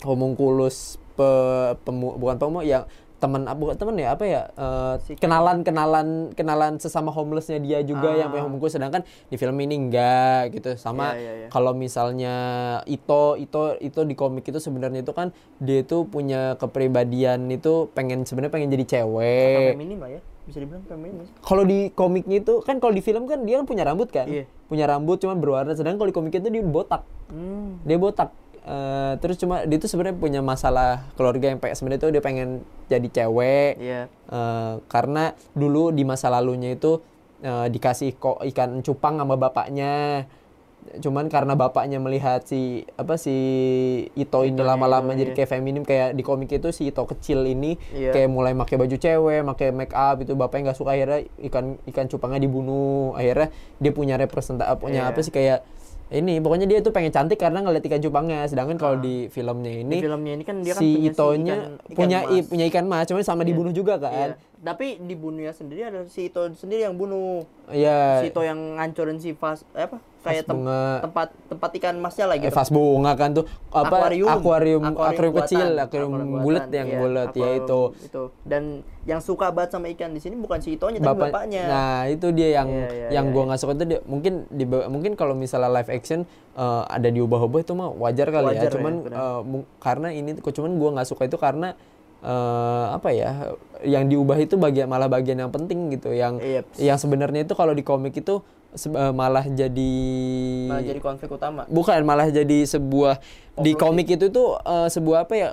homunculus 0.00 0.76
pe, 1.12 1.28
pemu, 1.78 2.16
bukan 2.16 2.36
pemu 2.38 2.60
yang 2.62 2.84
teman 3.20 3.44
ah, 3.44 3.52
bukan 3.52 3.76
teman 3.76 3.92
ya 3.94 4.16
apa 4.16 4.24
ya 4.24 4.48
uh, 4.50 4.96
Si- 4.98 5.12
kenalan 5.14 5.60
kenalan 5.60 6.32
kenalan 6.32 6.80
sesama 6.80 7.10
homelessnya 7.10 7.60
dia 7.60 7.84
juga 7.84 8.16
yang 8.16 8.32
punya 8.32 8.40
Ah. 8.40 8.46
homunculus 8.48 8.72
sedangkan 8.72 9.02
di 9.28 9.36
film 9.36 9.60
ini 9.60 9.76
enggak 9.78 10.56
gitu 10.56 10.72
sama 10.74 11.12
Iya, 11.12 11.20
iya, 11.20 11.32
iya. 11.36 11.46
kalau 11.48 11.76
misalnya 11.76 12.34
Ito 12.86 13.36
Ito 13.36 13.76
itu 13.76 14.00
di 14.02 14.14
komik 14.14 14.48
itu 14.48 14.56
sebenarnya 14.56 15.04
itu 15.04 15.12
kan 15.12 15.36
dia 15.58 15.84
itu 15.84 16.08
punya 16.08 16.56
kepribadian 16.56 17.44
itu 17.50 17.92
pengen 17.92 18.24
sebenarnya 18.24 18.56
pengen 18.56 18.72
jadi 18.72 18.84
Atau 18.86 18.92
cewek 19.12 19.76
feminim 19.76 20.00
lah 20.00 20.10
ya 20.10 20.20
bisa 20.50 20.58
dibilang 20.58 20.82
feminim 20.84 21.22
sih. 21.22 21.34
kalau 21.40 21.62
di 21.62 21.88
komiknya 21.90 22.36
itu 22.38 22.60
kan 22.60 22.76
kalau 22.76 22.90
di 22.90 23.00
film 23.00 23.24
kan 23.24 23.40
dia 23.40 23.56
kan 23.56 23.64
punya 23.64 23.82
rambut 23.82 24.08
kan 24.08 24.26
Iya. 24.26 24.44
punya 24.66 24.84
rambut 24.84 25.16
cuman 25.16 25.36
berwarna 25.36 25.72
sedangkan 25.72 25.98
kalau 25.98 26.10
di 26.10 26.16
komiknya 26.16 26.40
itu 26.40 26.50
dia 26.52 26.62
botak 26.62 27.02
Hmm. 27.28 27.78
dia 27.82 27.96
botak 27.96 28.30
Eh, 28.60 29.14
terus 29.16 29.40
cuma 29.40 29.64
dia 29.64 29.72
itu 29.74 29.88
sebenarnya 29.88 30.20
punya 30.20 30.40
masalah 30.44 31.08
keluarga 31.16 31.48
yang 31.48 31.56
pengen 31.56 31.74
sebenarnya 31.74 31.96
itu 31.98 32.08
dia 32.12 32.20
pengen 32.20 32.48
jadi 32.86 33.08
cewek 33.08 33.72
Iya. 33.80 34.02
Eh, 34.28 34.74
karena 34.84 35.32
dulu 35.54 35.88
di 35.88 36.04
masa 36.04 36.28
lalunya 36.28 36.68
itu 36.70 37.00
eh, 37.40 37.66
dikasih 37.66 38.20
kok 38.20 38.44
ikan 38.44 38.84
cupang 38.84 39.16
sama 39.16 39.34
bapaknya 39.34 40.28
cuman 40.96 41.26
karena 41.26 41.54
bapaknya 41.54 41.96
melihat 41.96 42.42
si 42.42 42.60
apa 42.94 43.14
si 43.14 43.34
Ito 44.12 44.42
ini 44.42 44.58
lama-lama 44.58 45.12
itu, 45.12 45.18
jadi 45.18 45.30
iya. 45.30 45.36
kayak 45.36 45.50
feminim 45.50 45.82
kayak 45.82 46.12
di 46.12 46.22
komik 46.22 46.50
itu 46.50 46.68
si 46.70 46.86
Ito 46.86 47.04
kecil 47.04 47.44
ini 47.44 47.78
Iya. 47.90 48.10
kayak 48.10 48.28
mulai 48.28 48.52
pakai 48.54 48.76
baju 48.76 48.96
cewek, 48.96 49.40
pakai 49.46 49.68
make 49.70 49.92
up 49.92 50.18
itu 50.18 50.34
bapaknya 50.34 50.62
nggak 50.66 50.78
suka 50.78 50.90
akhirnya 50.92 51.20
ikan 51.44 51.64
ikan 51.86 52.06
cupangnya 52.06 52.40
dibunuh 52.40 53.12
akhirnya 53.12 53.48
dia 53.76 53.92
punya 53.92 54.14
representasi 54.16 54.72
punya 54.76 55.04
Iya. 55.04 55.10
apa 55.10 55.20
sih 55.20 55.30
kayak 55.30 55.60
ini 56.10 56.42
pokoknya 56.42 56.66
dia 56.66 56.78
tuh 56.80 56.90
pengen 56.90 57.08
cantik 57.08 57.38
karena 57.38 57.60
ngeliat 57.60 57.80
ikan 57.80 58.00
cupangnya 58.00 58.42
sedangkan 58.44 58.74
kalau 58.74 58.98
di 58.98 59.28
filmnya 59.28 59.70
ini 59.76 59.94
Ah. 59.94 59.94
Di 59.94 60.04
filmnya 60.04 60.32
ini 60.32 60.42
kan 60.42 60.56
dia 60.58 60.74
kan 60.74 60.82
si 60.82 60.88
punya 60.90 61.06
si 61.06 61.14
ikan- 61.14 61.62
ikan 61.78 61.94
punya 61.94 62.18
i- 62.18 62.26
mas. 62.34 62.46
punya 62.50 62.64
ikan 62.66 62.84
mas 62.84 63.04
cuman 63.06 63.22
sama 63.22 63.42
dibunuh 63.42 63.70
juga 63.70 63.94
kan 63.96 64.34
Iya. 64.34 64.48
Tapi 64.60 64.98
dibunuhnya 64.98 65.54
sendiri 65.54 65.80
ada 65.82 66.04
si 66.04 66.26
Ito 66.26 66.52
sendiri 66.52 66.84
yang 66.84 66.92
bunuh. 66.92 67.48
Iya. 67.66 68.20
Si 68.20 68.28
Ito 68.28 68.42
yang 68.42 68.76
ngancurin 68.76 69.16
si 69.16 69.32
vas 69.32 69.64
eh 69.72 69.86
apa? 69.86 69.96
Kayak 70.20 70.44
tem- 70.44 70.52
bunga. 70.54 70.82
tempat 71.00 71.28
tempat 71.46 71.70
ikan 71.74 71.94
masnya 71.96 72.24
lah 72.24 72.36
Eh, 72.36 72.42
gitu. 72.42 72.52
vas 72.52 72.68
bunga 72.68 73.12
kan 73.14 73.32
tuh 73.32 73.44
apa 73.68 73.88
Akuarium. 73.90 74.28
akuarium 74.28 74.82
akuarium, 74.82 75.10
Akuarium 75.16 75.34
kecil 75.38 75.66
akuarium 75.74 76.12
Akuarium 76.12 76.40
bulat 76.40 76.66
yang 76.68 76.86
iya. 76.86 76.98
bulat 76.98 77.30
ya 77.32 77.48
itu 77.56 77.80
itu. 77.98 78.22
Dan 78.42 78.62
yang 79.02 79.18
suka 79.18 79.48
banget 79.48 79.70
sama 79.72 79.88
ikan 79.88 80.10
di 80.10 80.20
sini 80.20 80.36
bukan 80.36 80.58
si 80.58 80.76
Itonya 80.76 80.98
tapi 80.98 81.08
Bapak- 81.10 81.32
bapaknya. 81.32 81.62
Nah, 81.64 82.00
itu 82.06 82.26
dia 82.30 82.48
yang 82.54 82.68
Iya, 82.68 82.88
iya, 82.90 83.06
yang 83.10 83.26
iya, 83.26 83.32
gua 83.32 83.42
nggak 83.46 83.58
suka 83.58 83.72
itu 83.72 83.84
dia, 83.86 84.00
mungkin 84.04 84.32
di 84.46 84.64
mungkin 84.66 85.12
kalau 85.14 85.32
misalnya 85.32 85.72
live 85.72 85.88
action 85.90 86.28
eh, 86.50 86.82
ada 86.86 87.08
diubah-ubah 87.08 87.58
itu 87.58 87.72
mah 87.72 87.88
wajar 87.90 88.28
kali 88.28 88.44
ya. 88.46 88.50
Wajar 88.54 88.68
ya, 88.68 88.74
Cuman 88.74 88.94
eh, 89.06 89.40
mung- 89.42 89.68
karena 89.78 90.08
ini 90.10 90.36
kok 90.36 90.52
cuman 90.52 90.70
gua 90.74 90.90
nggak 90.94 91.08
suka 91.08 91.24
itu 91.24 91.36
karena 91.36 91.72
eh, 92.20 92.86
apa 92.92 93.08
ya? 93.10 93.56
Yang 93.80 94.04
diubah 94.10 94.36
itu 94.36 94.54
bagian 94.54 94.84
malah 94.86 95.08
bagian 95.08 95.38
yang 95.38 95.48
penting 95.48 95.88
gitu. 95.90 96.12
Yang 96.12 96.34
Iya. 96.38 96.60
yang 96.76 96.98
sebenarnya 96.98 97.42
itu 97.42 97.54
kalau 97.54 97.72
di 97.72 97.80
komik 97.80 98.12
itu 98.14 98.44
eh, 98.44 98.59
malah 99.10 99.44
jadi 99.44 99.94
Malah 100.66 100.84
jadi 100.84 101.00
konflik 101.00 101.28
utama. 101.28 101.66
bukan 101.66 102.00
malah 102.00 102.28
jadi 102.28 102.62
sebuah 102.64 103.18
di 103.56 103.74
komik 103.74 104.06
itu 104.08 104.28
tuh 104.28 104.56
eh, 104.56 104.88
sebuah 104.88 105.24
apa 105.24 105.34
ya? 105.34 105.50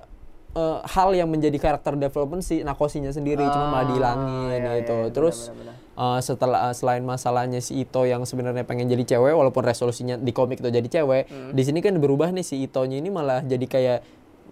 eh, 0.54 0.78
hal 0.88 1.10
yang 1.14 1.26
menjadi 1.26 1.54
karakter 1.56 1.94
development 1.96 2.42
si 2.42 2.62
Nakosinya 2.62 3.10
sendiri 3.10 3.42
cuma 3.44 3.68
malah 3.68 3.78
Ah, 3.78 3.86
dihilangin 3.86 4.60
iya, 4.60 4.72
gitu. 4.80 4.98
iya, 5.00 5.12
Terus 5.12 5.38
benar, 5.48 5.58
benar, 5.60 5.76
Uh, 5.98 6.22
setelah 6.22 6.60
uh, 6.62 6.74
selain 6.74 7.02
masalahnya 7.02 7.58
si 7.58 7.82
Ito 7.82 8.06
yang 8.06 8.22
sebenarnya 8.22 8.62
pengen 8.62 8.86
jadi 8.86 9.18
cewek 9.18 9.34
walaupun 9.34 9.66
resolusinya 9.66 10.14
di 10.14 10.30
komik 10.30 10.62
itu 10.62 10.70
jadi 10.70 10.86
cewek 10.86 11.26
Hmm. 11.26 11.52
di 11.52 11.62
sini 11.64 11.82
kan 11.82 11.98
berubah 11.98 12.30
nih 12.30 12.46
si 12.46 12.62
Itonya 12.62 13.02
ini 13.02 13.10
malah 13.10 13.42
jadi 13.42 13.66
kayak 13.66 14.00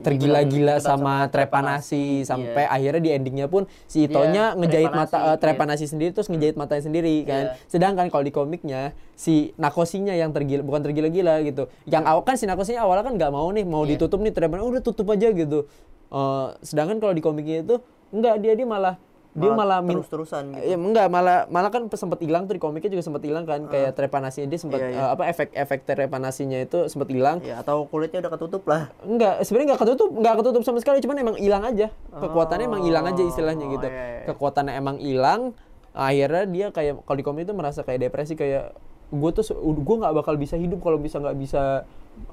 tergila-gila 0.01 0.79
sama 0.83 0.95
sama 0.95 1.31
trepanasi 1.31 2.27
sampai 2.27 2.67
iya. 2.67 2.71
akhirnya 2.71 3.01
di 3.01 3.11
endingnya 3.15 3.47
pun 3.47 3.63
si 3.87 4.07
Itonya 4.07 4.55
Dia 4.55 4.59
ngejahit 4.59 4.91
mata 4.91 5.07
trepanasi, 5.07 5.15
uh, 5.15 5.31
iya. 5.31 5.41
trepanasi 5.41 5.85
sendiri 5.87 6.11
terus 6.11 6.27
ngejahit 6.27 6.55
matanya 6.59 6.83
sendiri 6.83 7.15
kan 7.23 7.43
Iya. 7.55 7.67
sedangkan 7.71 8.05
kalau 8.11 8.23
di 8.23 8.33
komiknya 8.33 8.95
si 9.15 9.55
Nakosinya 9.55 10.11
yang 10.15 10.35
tergila 10.35 10.63
bukan 10.65 10.81
tergila-gila 10.83 11.39
gitu 11.47 11.71
yang 11.87 12.03
awal 12.03 12.25
kan 12.27 12.35
si 12.35 12.43
Nakosinya 12.49 12.83
awalnya 12.83 13.07
kan 13.07 13.13
nggak 13.15 13.31
mau 13.31 13.47
nih 13.51 13.63
mau 13.63 13.83
Iya. 13.83 13.95
ditutup 13.95 14.19
nih 14.19 14.33
trepanasi 14.35 14.65
udah 14.65 14.83
tutup 14.83 15.07
aja 15.11 15.29
gitu 15.31 15.67
Uh, 16.05 16.53
sedangkan 16.61 17.01
kalau 17.01 17.17
di 17.17 17.19
komiknya 17.19 17.65
itu 17.65 17.81
enggak 18.13 18.37
dia 18.37 18.53
dia 18.53 18.67
malah 18.69 18.95
dia 19.35 19.51
malah 19.51 19.83
min- 19.83 19.99
terus-terusan 19.99 20.43
gitu. 20.49 20.63
Ya, 20.63 20.75
enggak 20.75 21.07
malah 21.07 21.43
malah 21.47 21.67
kan 21.67 21.91
sempat 21.91 22.17
hilang 22.17 22.47
tuh 22.47 22.55
di 22.55 22.61
komiknya 22.61 22.87
juga 22.89 23.03
sempat 23.03 23.19
hilang 23.19 23.43
kan 23.43 23.67
kayak 23.67 23.91
trepanasinya 23.91 24.47
dia 24.47 24.55
sempat 24.55 24.79
Ah. 24.79 24.87
Iya, 24.87 24.89
iya. 24.89 25.01
eh, 25.01 25.09
apa 25.11 25.23
efek-efek 25.27 25.79
trepanasinya 25.83 26.57
itu 26.57 26.87
sempat 26.87 27.07
hilang. 27.07 27.37
Ya, 27.41 27.59
atau 27.59 27.83
kulitnya 27.83 28.23
udah 28.23 28.31
ketutup 28.31 28.63
lah. 28.63 28.95
Enggak, 29.01 29.43
sebenarnya 29.43 29.67
enggak 29.69 29.81
ketutup, 29.83 30.09
enggak 30.09 30.35
ketutup 30.39 30.61
sama 30.63 30.79
sekali, 30.79 30.97
cuman 30.99 31.15
emang 31.19 31.35
hilang 31.35 31.63
aja. 31.63 31.87
Kekuatannya 32.09 32.65
emang 32.65 32.81
hilang 32.81 33.05
aja 33.05 33.21
istilahnya 33.21 33.65
Oh, 33.65 33.73
gitu. 33.75 33.87
iya, 33.87 34.03
iya. 34.15 34.23
Kekuatannya 34.25 34.73
emang 34.73 34.97
hilang, 34.97 35.51
akhirnya 35.91 36.43
dia 36.45 36.65
kayak 36.69 37.03
kalau 37.03 37.17
di 37.17 37.23
komik 37.23 37.43
itu 37.43 37.51
merasa 37.51 37.83
kayak 37.83 37.99
depresi 38.01 38.33
kayak 38.33 38.71
gue 39.07 39.31
tuh 39.31 39.43
gue 39.75 39.95
nggak 39.97 40.15
bakal 40.15 40.33
bisa 40.33 40.55
hidup 40.55 40.79
kalau 40.79 40.97
bisa 40.97 41.19
nggak 41.19 41.35
bisa 41.35 41.83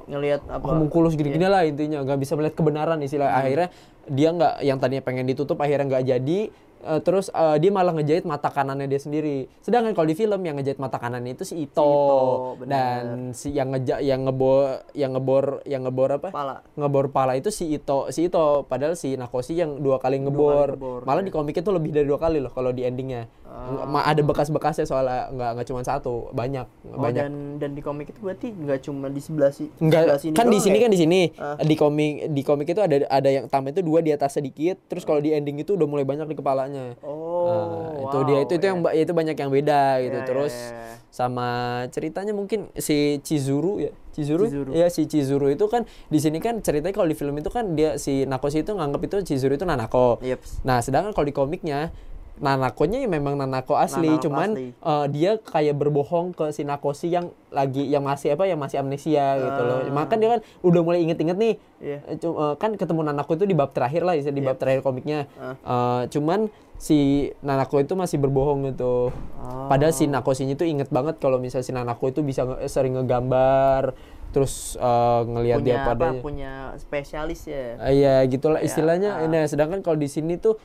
Ngelihat 0.07 0.47
apa? 0.47 0.63
homunculus 0.65 1.13
gini-gini 1.13 1.43
lah 1.43 1.63
intinya 1.63 2.01
nggak 2.01 2.15
bisa 2.17 2.33
melihat 2.33 2.55
kebenaran 2.55 2.99
istilah 2.99 3.35
akhirnya 3.35 3.69
dia 4.05 4.31
nggak 4.31 4.55
yang 4.63 4.79
tadinya 4.79 5.03
pengen 5.03 5.27
ditutup 5.27 5.59
akhirnya 5.59 5.87
nggak 5.89 6.05
jadi 6.09 6.39
eh, 6.85 7.01
terus 7.01 7.27
eh, 7.29 7.57
dia 7.57 7.71
malah 7.71 7.93
ngejahit 7.93 8.23
mata 8.23 8.49
kanannya 8.49 8.85
dia 8.85 8.99
sendiri. 8.99 9.47
Sedangkan 9.59 9.93
kalau 9.93 10.05
di 10.05 10.15
film 10.15 10.39
yang 10.39 10.55
ngejahit 10.55 10.77
mata 10.77 10.97
kanannya 10.97 11.33
itu 11.33 11.45
si 11.45 11.55
Ito, 11.61 11.81
Ito, 11.81 12.21
benar. 12.59 12.69
dan 12.69 13.05
si 13.33 13.51
yang 13.51 13.71
ngeja 13.71 13.99
yang 13.99 14.23
ngebor 14.23 14.83
yang 14.93 15.13
ngebor 15.13 15.45
yang 15.65 15.83
ngebor 15.83 16.09
apa? 16.15 16.29
Pala. 16.31 16.57
ngebor 16.75 17.09
pala 17.09 17.33
itu 17.33 17.49
si 17.49 17.71
Ito 17.71 18.09
si 18.09 18.27
Ito. 18.27 18.65
Padahal 18.65 18.95
si 18.95 19.15
Nakoshi 19.15 19.55
yang 19.55 19.79
dua 19.79 19.97
kali 19.97 20.19
ngebor, 20.19 20.75
ngebor, 20.75 21.01
malah 21.03 21.21
ya. 21.21 21.27
di 21.27 21.33
komik 21.33 21.55
itu 21.55 21.69
lebih 21.69 21.91
dari 21.91 22.05
dua 22.05 22.19
kali 22.19 22.39
loh 22.39 22.51
kalau 22.51 22.71
di 22.71 22.83
endingnya. 22.83 23.31
Nggak- 23.45 23.85
ma- 23.87 24.03
ada 24.03 24.23
bekas-bekasnya 24.23 24.87
soalnya 24.87 25.29
nggak 25.29 25.51
nggak 25.55 25.67
cuma 25.67 25.83
satu 25.83 26.33
banyak 26.33 26.65
Oh, 26.85 26.97
banyak. 26.99 27.21
dan 27.21 27.33
dan 27.59 27.71
di 27.73 27.81
komik 27.81 28.09
itu 28.09 28.19
berarti 28.19 28.49
nggak 28.49 28.81
cuma 28.83 29.07
di 29.07 29.21
sebelah 29.21 29.53
si 29.53 29.69
Enggak, 29.77 30.09
sebelah 30.09 30.19
sini 30.19 30.33
kan 30.33 30.47
di 30.49 30.59
sini 30.59 30.73
ya? 30.73 30.81
kan 30.81 30.91
di 30.91 30.99
sini. 30.99 31.21
Ah. 31.37 31.57
di 31.61 31.75
komik 31.75 32.33
di 32.33 32.43
komik 32.43 32.67
itu 32.67 32.81
ada 32.81 32.97
ada 33.07 33.29
yang 33.29 33.45
tambah 33.47 33.71
itu 33.71 33.85
dua 33.85 34.01
di 34.01 34.09
atas 34.09 34.35
sedikit. 34.35 34.81
Terus 34.87 35.05
kalau 35.05 35.21
di 35.21 35.31
ending 35.31 35.61
itu 35.61 35.77
udah 35.77 35.85
mulai 35.85 36.03
banyak 36.03 36.25
di 36.25 36.35
kepalanya 36.35 36.72
Oh, 36.99 37.45
Nah, 37.45 37.91
itu 38.01 38.17
wow, 38.17 38.25
dia 38.25 38.39
itu 38.41 38.53
itu 38.53 38.65
ya. 38.65 38.71
yang 38.71 38.79
ba- 38.81 38.95
itu 38.95 39.11
banyak 39.11 39.35
yang 39.35 39.51
beda 39.51 39.83
gitu 40.01 40.15
Ya, 40.15 40.23
ya, 40.23 40.27
terus 40.27 40.55
ya. 40.55 40.95
sama 41.09 41.49
ceritanya 41.89 42.31
mungkin 42.31 42.71
si 42.75 42.97
Chizuru 43.19 43.79
ya 43.79 43.91
Chizuru, 44.11 44.45
Chizuru. 44.45 44.71
ya 44.71 44.87
si 44.87 45.03
Chizuru 45.05 45.47
itu 45.49 45.65
kan 45.67 45.83
di 46.07 46.19
sini 46.19 46.37
kan 46.37 46.59
ceritanya 46.59 46.93
kalau 46.93 47.07
di 47.07 47.15
film 47.15 47.35
itu 47.35 47.49
kan 47.49 47.73
dia 47.73 47.97
si 47.97 48.23
Nakoshi 48.23 48.61
itu 48.61 48.71
nganggap 48.71 49.01
itu 49.03 49.17
Chizuru 49.25 49.53
itu 49.53 49.65
Nanako 49.65 50.21
Yeps. 50.21 50.61
Nah, 50.63 50.79
sedangkan 50.79 51.11
kalau 51.11 51.25
di 51.25 51.33
komiknya 51.33 51.89
Nanakonya 52.35 52.99
ya 52.99 53.09
memang 53.09 53.35
Nanako 53.35 53.75
asli, 53.75 54.09
Nanako 54.09 54.25
cuman 54.25 54.49
asli. 54.51 54.67
eh, 54.73 55.07
dia 55.09 55.31
kayak 55.37 55.75
berbohong 55.75 56.33
ke 56.33 56.49
si 56.49 56.63
Nakoshi 56.63 57.09
yang 57.09 57.29
lagi 57.49 57.85
yang 57.85 58.01
masih 58.01 58.33
apa 58.33 58.45
yang 58.45 58.57
masih 58.57 58.79
amnesia 58.79 59.37
gitu 59.37 59.61
loh. 59.61 59.79
Maka 59.89 60.17
dia 60.17 60.29
kan 60.31 60.41
udah 60.61 60.81
mulai 60.81 61.01
inget-inget 61.01 61.37
nih. 61.37 61.55
Ah. 61.55 61.83
Iya. 61.83 61.99
Cu- 62.17 62.33
eh, 62.35 62.55
kan 62.57 62.71
ketemu 62.73 63.01
Nanako 63.05 63.35
itu 63.35 63.45
di 63.45 63.53
bab 63.53 63.71
terakhir 63.71 64.01
lah, 64.01 64.15
di 64.15 64.41
bab 64.41 64.57
terakhir 64.57 64.81
komiknya. 64.81 65.29
Ah. 65.37 65.55
Eh, 65.55 66.03
cuman 66.09 66.49
si 66.75 66.99
Nanako 67.39 67.79
itu 67.79 67.93
masih 67.93 68.17
berbohong 68.19 68.65
gitu. 68.67 69.13
Ah. 69.37 69.69
Padahal 69.69 69.93
si 69.93 70.05
Nakoshinya 70.05 70.53
itu 70.53 70.65
inget 70.65 70.89
banget 70.89 71.19
kalau 71.19 71.37
misalnya 71.37 71.63
si 71.63 71.71
Nanako 71.71 72.09
itu 72.09 72.21
bisa 72.21 72.43
nge- 72.43 72.65
sering 72.67 72.97
ngegambar 72.97 73.93
terus 74.33 74.75
eh, 74.75 75.21
ngelihat 75.23 75.61
dia 75.61 75.85
padanya. 75.85 76.19
Punya 76.19 76.53
spesialis 76.77 77.45
ya. 77.45 77.77
Ah, 77.77 77.93
Iya 77.93 78.25
gitulah 78.27 78.59
Ya, 78.59 78.67
istilahnya. 78.67 79.11
ah. 79.15 79.29
Nah, 79.29 79.45
sedangkan 79.45 79.79
kalau 79.81 79.95
di 79.95 80.09
sini 80.09 80.35
tuh 80.37 80.57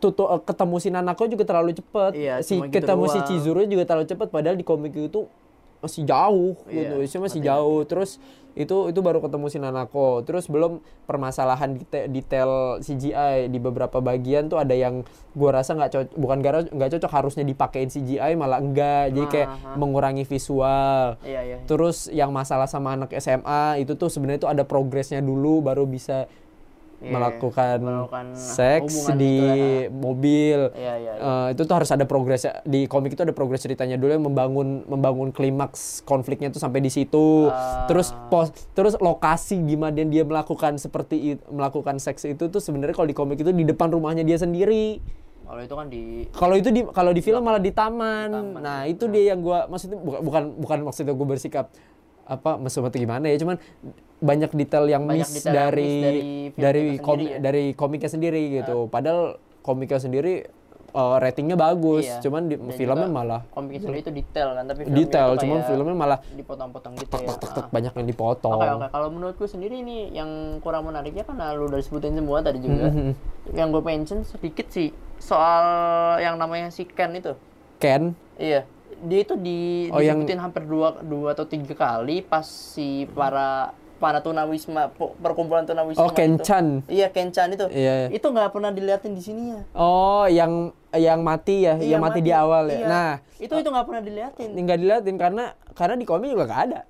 tutu, 0.00 0.24
eh, 0.24 0.40
ketemu 0.40 0.76
si 0.80 0.88
Nanako 0.88 1.28
juga 1.28 1.44
terlalu 1.44 1.76
cepet. 1.76 2.12
Iya, 2.16 2.34
si 2.40 2.56
gitu 2.58 2.72
ketemu 2.72 3.04
si 3.06 3.18
doang. 3.20 3.28
Chizuru 3.28 3.60
juga 3.68 3.84
terlalu 3.84 4.06
cepet. 4.08 4.28
Padahal 4.32 4.56
di 4.56 4.64
komik 4.64 4.96
itu 4.96 5.28
masih 5.80 6.04
jauh 6.04 6.60
Iya, 6.68 7.00
gitu 7.00 7.18
masih 7.24 7.40
jauh 7.40 7.80
terus 7.88 8.20
itu 8.58 8.90
itu 8.90 9.00
baru 9.00 9.22
ketemu 9.22 9.46
si 9.46 9.56
Nanako 9.62 10.26
terus 10.26 10.50
belum 10.50 10.82
permasalahan 11.06 11.78
detail, 11.78 12.06
detail 12.10 12.50
CGI 12.82 13.46
di 13.46 13.58
beberapa 13.62 14.02
bagian 14.02 14.50
tuh 14.50 14.58
ada 14.58 14.74
yang 14.74 15.06
gua 15.32 15.62
rasa 15.62 15.78
nggak 15.78 15.90
cocok 15.94 16.14
bukan 16.18 16.38
gara 16.42 16.58
nggak 16.66 16.90
cocok 16.98 17.12
harusnya 17.14 17.44
dipakein 17.46 17.88
CGI 17.88 18.34
malah 18.34 18.58
enggak 18.58 19.14
jadi 19.14 19.26
kayak 19.30 19.48
Aha. 19.48 19.74
mengurangi 19.78 20.26
visual 20.26 21.16
Iya 21.22 21.40
iya. 21.46 21.58
terus 21.64 22.10
yang 22.10 22.34
masalah 22.34 22.66
sama 22.66 22.98
anak 22.98 23.14
SMA 23.16 23.80
itu 23.80 23.94
tuh 23.94 24.10
sebenarnya 24.10 24.44
itu 24.44 24.50
ada 24.50 24.66
progresnya 24.66 25.22
dulu 25.22 25.62
baru 25.62 25.86
bisa 25.86 26.26
Iya, 27.00 27.16
melakukan, 27.16 27.76
melakukan 27.80 28.26
seks 28.36 29.08
di 29.16 29.40
gitu 29.40 29.48
ya. 29.48 29.88
mobil 29.88 30.60
Iya 30.72 30.94
iya. 30.94 31.12
iya. 31.16 31.46
Eh, 31.46 31.46
itu 31.56 31.64
tuh 31.64 31.72
harus 31.72 31.88
ada 31.88 32.04
progres 32.04 32.44
di 32.62 32.84
komik 32.84 33.16
itu 33.16 33.24
ada 33.24 33.32
progres 33.32 33.60
ceritanya 33.60 33.96
dulu 33.96 34.12
yang 34.12 34.20
membangun 34.20 34.84
membangun 34.84 35.32
klimaks 35.32 36.04
konfliknya 36.04 36.48
tuh 36.48 36.60
sampai 36.60 36.78
di 36.78 36.92
situ 36.92 37.48
Ah. 37.48 37.88
terus 37.88 38.12
pos 38.28 38.52
terus 38.70 39.00
lokasi 39.00 39.58
di 39.58 39.74
mana 39.74 39.96
dia 39.96 40.22
melakukan 40.22 40.76
seperti 40.76 41.16
it- 41.32 41.44
melakukan 41.48 41.96
seks 41.96 42.28
itu 42.28 42.46
tuh 42.46 42.60
sebenarnya 42.60 42.92
kalau 42.92 43.08
di 43.08 43.16
komik 43.16 43.40
itu 43.40 43.48
di 43.48 43.64
depan 43.64 43.88
rumahnya 43.88 44.20
dia 44.20 44.36
sendiri 44.36 45.00
Kalau 45.42 45.66
itu 45.66 45.74
kan 45.74 45.86
di 45.88 46.02
kalau 46.30 46.54
itu 46.54 46.68
di 46.68 46.80
kalau 46.86 47.10
di 47.10 47.18
film 47.18 47.42
malah 47.42 47.58
di 47.58 47.74
taman, 47.74 48.28
taman, 48.30 48.60
nah 48.62 48.86
itu 48.86 49.10
dia 49.10 49.34
yang 49.34 49.42
gua 49.42 49.66
maksudnya 49.66 49.98
bukan 49.98 50.20
bukan 50.22 50.42
bukan 50.62 50.78
maksudnya 50.86 51.10
gue 51.10 51.26
bersikap 51.26 51.66
apa 52.22 52.50
atau 52.54 52.86
gimana 52.94 53.26
ya 53.26 53.34
cuman 53.34 53.58
banyak 54.20 54.50
detail 54.52 54.84
yang 54.84 55.02
Banyak 55.02 55.24
miss 55.24 55.32
detail 55.34 55.48
yang 55.50 55.64
dari 55.66 55.88
miss 55.88 56.04
dari 56.04 56.20
dari 56.54 56.82
sendiri 56.94 57.24
ya? 57.26 57.38
dari 57.40 57.62
komiknya 57.72 58.10
sendiri 58.10 58.42
gitu 58.54 58.76
padahal 58.86 59.20
komiknya 59.60 59.96
sendiri 59.98 60.34
eh, 60.90 61.16
ratingnya 61.16 61.54
bagus 61.54 62.04
Iya. 62.04 62.18
cuman 62.20 62.42
di 62.44 62.54
Dan 62.54 62.68
filmnya 62.70 63.08
malah 63.08 63.40
komiknya 63.48 63.80
sendiri 63.80 64.00
itu 64.00 64.12
detail 64.12 64.48
kan, 64.52 64.64
tapi 64.66 64.80
filmnya 64.82 64.98
detail 64.98 65.30
itu 65.30 65.40
cuman 65.40 65.58
filmnya 65.64 65.96
malah 65.96 66.18
dipotong-potong 66.30 66.92
gitu 66.96 67.08
tek 67.08 67.22
ya. 67.22 67.28
tek 67.28 67.38
tek 67.38 67.50
tek 67.50 67.62
Ah. 67.62 67.68
banyak 67.70 67.92
yang 67.94 68.06
dipotong 68.06 68.52
Oke 68.52 68.68
oke, 68.68 68.86
kalau 68.90 69.08
menurutku 69.08 69.44
sendiri 69.46 69.76
ini 69.78 70.10
yang 70.10 70.30
kurang 70.58 70.84
menariknya 70.84 71.22
kan 71.22 71.38
lu 71.54 71.64
udah 71.64 71.78
sebutin 71.78 72.12
semua 72.12 72.40
tadi 72.40 72.58
juga. 72.58 72.90
Mhm. 72.90 73.10
Yang 73.50 73.68
gue 73.70 73.82
mention 73.82 74.18
sedikit 74.22 74.66
sih 74.68 74.90
soal 75.16 75.64
yang 76.18 76.36
namanya 76.36 76.68
si 76.68 76.84
Ken 76.84 77.14
itu. 77.14 77.32
Ken 77.78 78.12
Iya, 78.34 78.66
dia 79.00 79.20
itu 79.20 79.34
di 79.34 79.88
Oh, 79.88 80.00
yang- 80.00 80.20
disebutin 80.20 80.40
hampir 80.40 80.64
dua, 80.64 80.98
dua 80.98 81.32
atau 81.32 81.44
tiga 81.44 81.72
kali 81.72 82.20
pas 82.20 82.42
si 82.42 83.06
para 83.06 83.72
para 84.00 84.24
tunawisma 84.24 84.88
perkumpulan 85.20 85.68
tunawisma 85.68 86.00
oh 86.00 86.10
Ken 86.10 86.40
itu. 86.40 86.66
Iya 86.88 87.12
Ken 87.12 87.28
Chan 87.28 87.52
itu. 87.52 87.68
Iya. 87.68 88.08
Itu 88.08 88.32
nggak 88.32 88.50
pernah 88.50 88.72
diliatin 88.72 89.12
di 89.12 89.22
sini 89.22 89.52
ya. 89.52 89.60
oh 89.76 90.24
yang 90.24 90.72
yang 90.90 91.20
mati 91.20 91.68
ya 91.68 91.76
Iya, 91.76 91.94
yang 91.94 92.02
mati, 92.02 92.18
di 92.24 92.32
awal 92.32 92.66
ya 92.66 92.80
Iya. 92.82 92.86
nah 92.88 93.10
itu 93.36 93.52
itu 93.54 93.68
nggak 93.68 93.86
pernah 93.86 94.02
diliatin. 94.02 94.48
nggak 94.56 94.78
diliatin 94.80 95.16
karena 95.20 95.44
karena 95.76 95.94
di 95.94 96.08
komik 96.08 96.32
juga 96.32 96.48
gak 96.48 96.62
ada 96.72 96.80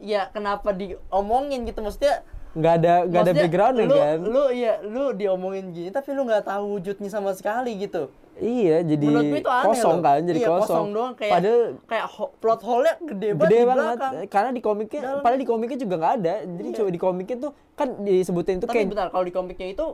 Iya, 0.00 0.32
kenapa 0.32 0.72
diomongin 0.72 1.68
gitu 1.68 1.84
maksudnya? 1.84 2.24
Nggak 2.50 2.74
ada 2.82 2.94
nggak 3.06 3.22
ada 3.22 3.32
background 3.32 3.74
lu, 3.78 3.94
kan 3.94 4.18
Lu 4.20 4.44
iya, 4.50 4.82
lu 4.82 5.14
diomongin 5.14 5.70
gini 5.70 5.88
tapi 5.88 6.10
lu 6.10 6.26
nggak 6.26 6.42
tahu 6.42 6.78
wujudnya 6.78 7.06
sama 7.06 7.30
sekali 7.30 7.78
gitu. 7.78 8.10
iya 8.40 8.80
jadi 8.80 9.04
itu 9.04 9.46
aneh 9.46 9.68
kosong 9.68 9.98
loh. 10.00 10.02
kan 10.02 10.18
jadi 10.24 10.38
iya, 10.40 10.48
kosong, 10.48 10.86
doang 10.90 11.12
kayak 11.12 11.30
padahal 11.30 11.60
kayak 11.84 12.06
ho- 12.08 12.32
plot 12.40 12.60
hole-nya 12.64 12.94
gede 13.04 13.28
banget 13.30 13.44
gede 13.44 13.54
di 13.54 13.68
banget 13.68 13.86
belakang. 13.86 14.12
karena 14.26 14.50
di 14.50 14.62
komiknya 14.64 15.00
Dalam. 15.04 15.20
padahal 15.20 15.38
di 15.38 15.48
komiknya 15.48 15.78
juga 15.78 15.94
nggak 15.94 16.14
ada 16.18 16.34
jadi 16.48 16.68
coba 16.72 16.88
di 16.90 17.00
komiknya 17.00 17.36
tuh 17.38 17.52
kan 17.76 17.88
disebutin 18.00 18.54
itu 18.56 18.66
Tapi 18.66 18.74
kayak 18.74 18.88
bentar, 18.90 19.06
kalau 19.12 19.24
di 19.24 19.34
komiknya 19.34 19.68
itu 19.70 19.86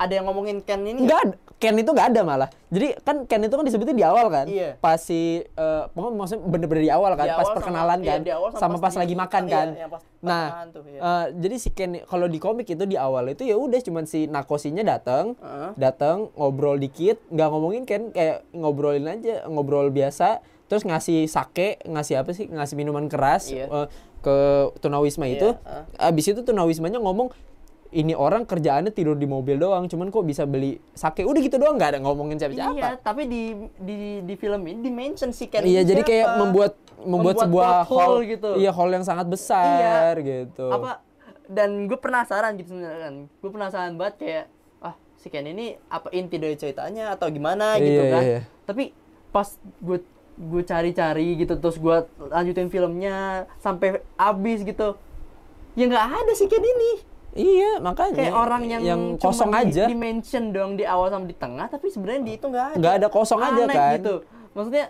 ada 0.00 0.08
yang 0.10 0.24
ngomongin 0.24 0.58
Ken 0.60 0.80
ini 0.80 1.04
nggak 1.04 1.20
ada 1.20 1.34
Ken 1.54 1.76
itu 1.76 1.86
nggak 1.86 2.08
ada 2.10 2.20
malah 2.22 2.48
jadi 2.66 2.96
kan 2.98 3.28
Ken 3.28 3.44
itu 3.44 3.52
kan 3.52 3.62
disebutin 3.62 3.92
di 3.92 4.00
awal 4.02 4.26
kan 4.26 4.48
Iya. 4.48 4.80
pas 4.80 4.96
si 4.96 5.44
eh, 5.44 5.82
pokoknya 5.86 6.16
maksudnya 6.16 6.42
bener-bener 6.42 6.82
di 6.82 6.90
awal 6.90 7.12
kan 7.12 7.22
Di 7.22 7.30
pas 7.30 7.36
awal 7.36 7.44
sama- 7.44 7.56
perkenalan 7.60 7.98
iya, 8.00 8.08
kan 8.10 8.20
awal 8.32 8.48
sama, 8.48 8.58
sama 8.58 8.74
pas 8.74 8.80
pas 8.80 8.90
di- 8.90 8.98
lagi 8.98 9.14
makan 9.14 9.42
iya, 9.42 9.52
kan 9.52 9.68
iya, 9.70 9.86
pas 9.86 10.02
nah 10.20 10.44
tuh, 10.66 10.82
iya. 10.86 11.00
eh, 11.00 11.24
jadi 11.38 11.56
si 11.56 11.68
Ken 11.70 11.92
kalau 12.02 12.26
di 12.26 12.38
komik 12.38 12.64
itu 12.66 12.82
di 12.82 12.96
awal 12.96 13.28
itu 13.28 13.44
ya 13.44 13.54
udah 13.54 13.76
cuman 13.78 14.04
si 14.04 14.24
Nakosinya 14.24 14.80
datang 14.82 15.36
Heeh. 15.36 15.70
datang 15.76 16.32
ngobrol 16.32 16.76
dikit 16.76 17.20
nggak 17.28 17.48
ngomongin 17.48 17.84
Ken 17.84 18.08
kayak 18.08 18.48
ngobrolin 18.50 19.04
aja 19.06 19.44
ngobrol 19.44 19.88
biasa 19.88 20.40
terus 20.64 20.82
ngasih 20.82 21.26
sake 21.26 21.82
ngasih 21.82 22.14
apa 22.16 22.30
sih 22.30 22.46
ngasih 22.46 22.72
minuman 22.74 23.04
keras 23.04 23.52
Iya. 23.52 23.68
eh, 23.68 23.86
ke 24.20 24.36
tunawisma 24.78 25.24
Iya, 25.24 25.34
itu 25.34 25.48
ah. 25.62 25.84
abis 26.02 26.24
itu 26.26 26.40
tunawismanya 26.40 26.96
ngomong 26.98 27.32
ini 27.90 28.14
orang 28.14 28.46
kerjaannya 28.46 28.90
tidur 28.90 29.14
di 29.14 29.26
mobil 29.26 29.58
doang 29.58 29.84
cuman 29.84 30.08
kok 30.08 30.22
bisa 30.22 30.44
beli 30.44 30.78
sake? 30.92 31.22
Udah 31.22 31.38
gitu 31.38 31.58
doang 31.58 31.74
nggak 31.74 31.90
ada 31.92 32.00
ngomongin 32.00 32.38
siapa 32.38 32.54
siapa 32.54 32.70
Iya, 32.72 32.90
tapi 32.96 33.26
di 33.26 33.42
di 33.76 33.96
di 34.22 34.34
film 34.34 34.62
ini 34.64 34.78
di 34.80 34.90
mention 34.90 35.30
si 35.30 35.46
Ken 35.46 35.62
iya 35.62 35.82
jadi 35.82 36.00
kayak 36.00 36.26
siapa. 36.26 36.38
membuat 36.38 36.72
membuat, 37.00 37.36
sebuah 37.40 37.68
hole 37.84 37.98
hall 37.98 38.14
gitu. 38.22 38.50
iya 38.54 38.70
hall 38.70 38.88
yang 38.88 39.02
sangat 39.02 39.26
besar 39.26 40.14
gitu. 40.20 40.68
Apa 40.68 41.02
dan 41.44 41.84
gue 41.84 41.96
penasaran 41.96 42.54
gitu 42.54 42.70
sebenarnya. 42.72 43.00
Kan 43.02 43.14
gue 43.26 43.50
penasaran 43.50 43.92
banget 43.94 44.14
kayak 44.16 44.44
ah 44.78 44.94
si 45.16 45.26
Ken 45.26 45.44
ini 45.44 45.74
apa 45.86 46.08
inti 46.10 46.36
dari 46.36 46.54
ceritanya 46.54 47.10
atau 47.10 47.26
gimana 47.26 47.74
gitu 47.76 48.00
Iya, 48.00 48.12
kan? 48.12 48.22
iya. 48.22 48.40
tapi 48.64 48.94
pas 49.28 49.50
gue 49.80 49.98
gue 50.36 50.62
cari-cari 50.62 51.36
gitu 51.36 51.52
terus 51.54 51.76
gue 51.76 51.96
lanjutin 52.24 52.70
filmnya 52.70 53.16
sampai 53.58 53.98
habis 54.14 54.62
gitu. 54.62 54.94
Ya 55.74 55.84
nggak 55.84 56.06
ada 56.22 56.32
si 56.32 56.46
Ken 56.46 56.62
ini 56.62 57.09
iya 57.32 57.78
makanya 57.78 58.12
kayak 58.12 58.34
orang 58.34 58.62
yang, 58.64 58.82
yang 58.82 59.00
kosong 59.16 59.50
di, 59.50 59.58
aja 59.64 59.84
di 59.84 59.94
mention 59.94 60.50
dong 60.50 60.74
di 60.74 60.82
awal 60.82 61.08
sama 61.08 61.24
di 61.24 61.34
tengah 61.34 61.66
tapi 61.66 61.86
sebenarnya 61.86 62.22
di 62.22 62.32
itu 62.34 62.44
nggak 62.44 62.64
ada 62.66 62.76
Nggak 62.76 62.94
ada, 62.96 63.06
kosong 63.08 63.40
aja 63.40 63.62
Aneh 63.62 63.70
kan. 63.70 63.92
gitu 63.96 64.14
maksudnya 64.50 64.86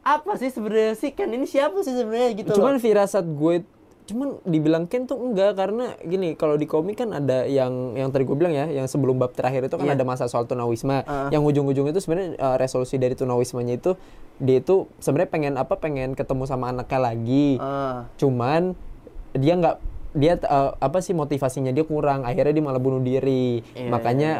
apa 0.00 0.32
sih 0.34 0.48
sebenarnya 0.48 0.92
si 0.92 1.10
Ken 1.10 1.28
ini 1.28 1.44
siapa 1.44 1.78
sih 1.80 1.92
sebenarnya 1.92 2.30
gitu 2.36 2.54
cuman 2.54 2.74
loh. 2.74 2.80
firasat 2.80 3.22
gue 3.24 3.66
cuman 4.02 4.42
dibilang 4.42 4.84
Ken 4.84 5.04
tuh 5.04 5.14
enggak 5.14 5.54
karena 5.54 5.94
gini 6.00 6.34
kalau 6.34 6.54
di 6.54 6.66
komik 6.66 6.98
kan 6.98 7.10
ada 7.12 7.46
yang 7.46 7.94
yang 7.94 8.10
tadi 8.10 8.22
gue 8.24 8.34
bilang 8.34 8.50
ya 8.50 8.66
yang 8.68 8.84
sebelum 8.84 9.14
bab 9.14 9.30
terakhir 9.30 9.62
itu 9.64 9.74
kan 9.74 9.86
Iya. 9.86 9.94
ada 9.94 10.04
masa 10.04 10.26
soal 10.26 10.42
tunawisma 10.44 11.02
Ah. 11.02 11.30
yang 11.30 11.40
ujung-ujung 11.40 11.86
itu 11.86 11.98
sebenarnya 11.98 12.34
uh, 12.36 12.56
resolusi 12.56 12.94
dari 12.94 13.14
tunawismanya 13.14 13.74
itu 13.76 13.94
dia 14.36 14.58
itu 14.58 14.90
sebenarnya 14.98 15.30
pengen 15.30 15.54
apa 15.54 15.74
pengen 15.76 16.14
ketemu 16.14 16.44
sama 16.44 16.68
anaknya 16.68 16.98
lagi 17.00 17.48
Ah. 17.56 18.10
cuman 18.16 18.74
dia 19.32 19.54
nggak 19.54 19.78
dia 20.12 20.36
uh, 20.42 20.76
apa 20.76 20.98
sih 20.98 21.12
motivasinya 21.12 21.70
dia 21.70 21.82
kurang 21.82 22.22
akhirnya 22.22 22.52
dia 22.52 22.62
malah 22.62 22.78
bunuh 22.78 23.00
diri 23.00 23.64
Iya, 23.72 23.88
makanya 23.88 24.30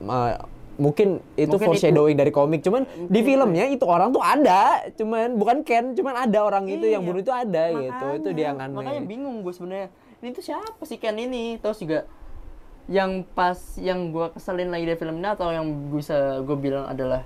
uh, 0.00 0.34
mungkin 0.74 1.20
itu 1.34 1.52
Mungkin 1.52 1.68
foreshadowing 1.68 2.16
dari 2.16 2.30
komik 2.30 2.58
cuman 2.60 2.82
di 3.04 3.20
filmnya 3.20 3.68
itu 3.68 3.84
orang 3.84 4.10
tuh 4.10 4.18
ada 4.18 4.82
cuman 4.92 5.36
bukan 5.36 5.62
Ken 5.62 5.92
cuman 5.92 6.16
ada 6.18 6.38
orang 6.40 6.66
itu 6.66 6.84
yang 6.84 7.00
Iya. 7.00 7.08
bunuh 7.08 7.20
itu 7.20 7.30
ada 7.30 7.62
gitu 7.70 8.04
itu 8.16 8.28
dia 8.32 8.50
yang 8.50 8.58
aneh 8.58 8.76
Makanya 8.76 9.02
bingung 9.04 9.36
gue 9.40 9.52
sebenarnya. 9.52 9.88
Ini 10.18 10.28
tuh 10.30 10.42
siapa 10.42 10.82
sih 10.82 10.96
Ken 10.96 11.14
ini? 11.14 11.54
Terus 11.56 11.78
juga 11.78 12.06
yang 12.86 13.22
pas 13.28 13.54
yang 13.76 14.10
gue 14.10 14.26
keselin 14.32 14.70
lagi 14.70 14.84
dari 14.84 14.96
film 14.96 15.16
ini 15.16 15.28
atau 15.28 15.50
yang 15.50 15.66
bisa 15.92 16.40
gue 16.40 16.56
bilang 16.56 16.88
adalah 16.88 17.22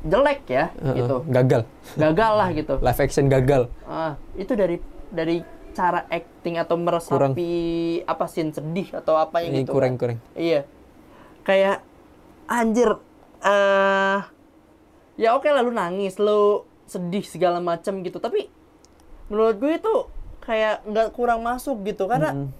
jelek 0.00 0.40
ya 0.48 0.72
Heeh, 0.72 0.96
gitu. 0.96 1.16
gagal 1.28 1.62
Gagal 1.94 2.32
lah 2.32 2.48
gitu. 2.50 2.74
live 2.86 2.98
action 2.98 3.28
gagal 3.28 3.68
Ah, 3.84 4.16
itu 4.34 4.52
dari 4.54 4.80
dari 5.08 5.44
cara 5.80 6.04
acting 6.12 6.60
atau 6.60 6.76
meresapi 6.76 7.52
apa 8.04 8.24
scene 8.28 8.52
sedih 8.52 9.00
atau 9.00 9.16
apa 9.16 9.40
yang 9.40 9.64
gitu. 9.64 9.72
kurang 9.72 9.96
kan. 9.96 10.20
kurang 10.20 10.36
Iya. 10.36 10.68
Kayak 11.40 11.80
anjir 12.44 13.00
eh 13.40 14.20
ya 15.16 15.32
oke 15.32 15.48
lah 15.48 15.64
lu 15.64 15.72
nangis, 15.72 16.20
lu 16.20 16.68
sedih 16.84 17.24
segala 17.24 17.64
macam 17.64 18.04
gitu, 18.04 18.20
tapi 18.20 18.52
menurut 19.32 19.56
gue 19.56 19.72
itu 19.80 19.94
kayak 20.44 20.84
nggak 20.84 21.08
kurang 21.16 21.40
masuk 21.40 21.80
gitu 21.88 22.04
karena 22.10 22.50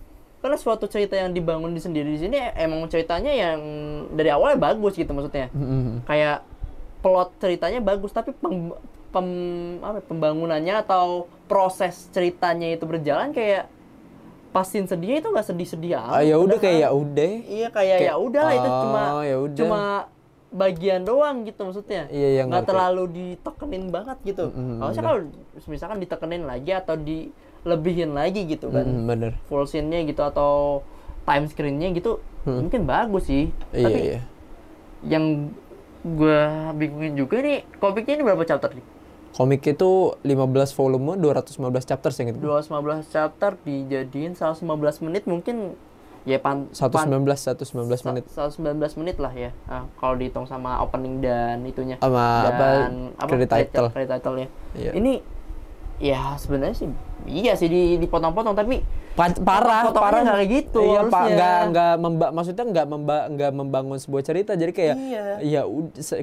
karena 0.41 0.57
suatu 0.57 0.89
cerita 0.89 1.21
yang 1.21 1.37
dibangun 1.37 1.77
di 1.77 1.81
sendiri 1.85 2.09
di 2.09 2.21
sini 2.25 2.41
emang 2.57 2.89
ceritanya 2.89 3.29
yang 3.29 3.61
dari 4.17 4.33
awalnya 4.33 4.57
bagus 4.57 4.97
gitu 4.97 5.13
maksudnya. 5.13 5.53
Mm-mm. 5.53 6.09
Kayak 6.09 6.49
plot 7.05 7.37
ceritanya 7.41 7.81
bagus 7.85 8.13
tapi 8.13 8.33
pem, 8.33 8.73
pem- 9.11 9.79
apa, 9.83 9.99
ya, 9.99 10.05
pembangunannya 10.07 10.75
atau 10.83 11.27
proses 11.51 12.07
ceritanya 12.15 12.71
itu 12.71 12.87
berjalan 12.87 13.35
kayak 13.35 13.67
pasin 14.51 14.87
sedihnya 14.87 15.23
itu 15.23 15.29
nggak 15.31 15.47
sedih-sedih 15.47 15.95
amat. 15.95 16.15
ah 16.15 16.23
ya 16.27 16.37
udah 16.39 16.59
kayak 16.59 16.79
ya 16.83 16.89
udah 16.91 17.33
Iya 17.47 17.69
kayak, 17.71 17.97
Kayak, 18.03 18.11
ya 18.11 18.15
udah 18.19 18.43
lah 18.43 18.55
itu 18.55 18.69
oh, 18.69 18.81
cuma 18.83 19.01
ya 19.23 19.37
udah. 19.39 19.59
cuma 19.59 19.81
bagian 20.51 21.01
doang 21.07 21.47
gitu 21.47 21.61
maksudnya. 21.63 22.11
Iya, 22.11 22.29
iya, 22.35 22.43
Nggak 22.43 22.67
terlalu 22.67 23.03
ditekenin 23.15 23.95
banget 23.95 24.19
gitu. 24.27 24.51
Harusnya 24.83 25.05
kalau 25.07 25.19
misalkan 25.71 25.99
ditekenin 26.03 26.43
lagi 26.43 26.75
atau 26.75 26.99
dilebihin 26.99 28.11
lagi 28.11 28.43
gitu 28.51 28.75
kan. 28.75 28.83
Mm, 28.83 29.07
bener 29.07 29.33
Full 29.47 29.71
scene-nya 29.71 30.03
gitu 30.03 30.27
atau 30.27 30.83
time 31.23 31.47
screen-nya 31.47 31.95
gitu 31.95 32.19
mungkin 32.43 32.89
bagus 32.89 33.31
sih. 33.31 33.55
iya 33.71 33.87
Tapi 33.87 34.01
iya 34.03 34.21
yang 35.01 35.55
gue 36.01 36.41
bingungin 36.75 37.15
juga 37.15 37.39
nih 37.41 37.63
komiknya 37.77 38.19
ini 38.19 38.25
berapa 38.25 38.43
chapter 38.43 38.73
nih? 38.73 38.85
Komik 39.31 39.63
itu 39.63 40.15
15 40.21 40.75
volume 40.75 41.15
215 41.17 41.87
chapter 41.87 42.11
sih 42.11 42.27
gitu 42.27 42.39
215 42.39 43.07
chapter 43.09 43.55
dijadiin 43.63 44.35
115 44.35 44.67
menit 45.07 45.25
mungkin 45.25 45.79
ya 46.29 46.37
pan, 46.37 46.69
119 46.71 47.25
119 47.25 47.89
menit 48.05 48.25
119 48.29 49.01
menit 49.01 49.17
lah 49.17 49.33
ya. 49.33 49.57
Nah, 49.65 49.89
kalau 49.97 50.21
dihitung 50.21 50.45
sama 50.45 50.77
opening 50.85 51.25
dan 51.25 51.65
itunya. 51.65 51.97
Sama 51.97 52.45
apa, 52.45 52.67
dan 52.85 52.93
credit 53.17 53.49
title. 53.49 53.89
Credit 53.89 54.11
title-nya. 54.13 54.49
Iya. 54.77 54.93
Ini 54.93 55.13
Ya 56.01 56.33
sebenarnya 56.41 56.73
sih 56.73 56.89
iya 57.29 57.53
sih 57.53 57.69
di 57.69 58.01
dipotong-potong 58.01 58.57
tapi 58.57 58.81
Pa- 59.13 59.37
parah 59.37 59.93
parah 59.93 60.25
nggak 60.25 60.37
kayak 60.41 60.49
gitu 60.49 60.81
iya 60.81 61.05
pak 61.05 61.25
nggak 61.29 61.61
nggak 61.69 61.95
memba 62.01 62.27
maksudnya 62.33 62.65
nggak 62.65 62.87
memba 62.89 63.17
nggak 63.29 63.53
membangun 63.53 63.99
sebuah 64.01 64.25
cerita 64.25 64.57
jadi 64.57 64.73
kayak 64.73 64.97
Iya. 64.97 65.25
ya 65.45 65.63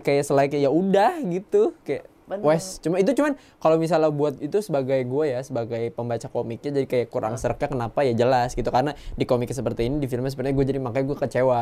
kayak 0.02 0.26
selain 0.26 0.50
ya 0.50 0.74
udah 0.74 1.22
gitu 1.22 1.78
kayak 1.86 2.10
Bener. 2.28 2.44
wes 2.44 2.84
cuma 2.84 3.00
itu 3.00 3.16
cuman 3.16 3.40
kalau 3.64 3.80
misalnya 3.80 4.12
buat 4.12 4.36
itu 4.44 4.60
sebagai 4.60 5.00
gue 5.08 5.32
ya 5.32 5.40
sebagai 5.40 5.96
pembaca 5.96 6.28
komiknya 6.28 6.76
jadi 6.76 6.88
kayak 6.88 7.08
kurang 7.08 7.40
serka 7.40 7.72
kenapa 7.72 8.04
ya 8.04 8.12
jelas 8.12 8.52
gitu. 8.52 8.68
Karena 8.68 8.92
di 9.16 9.24
komiknya 9.24 9.56
seperti 9.56 9.88
ini 9.88 10.04
di 10.04 10.12
filmnya 10.12 10.28
sebenarnya 10.28 10.56
gue 10.60 10.66
jadi 10.76 10.80
makanya 10.84 11.06
gue 11.08 11.18
kecewa. 11.24 11.60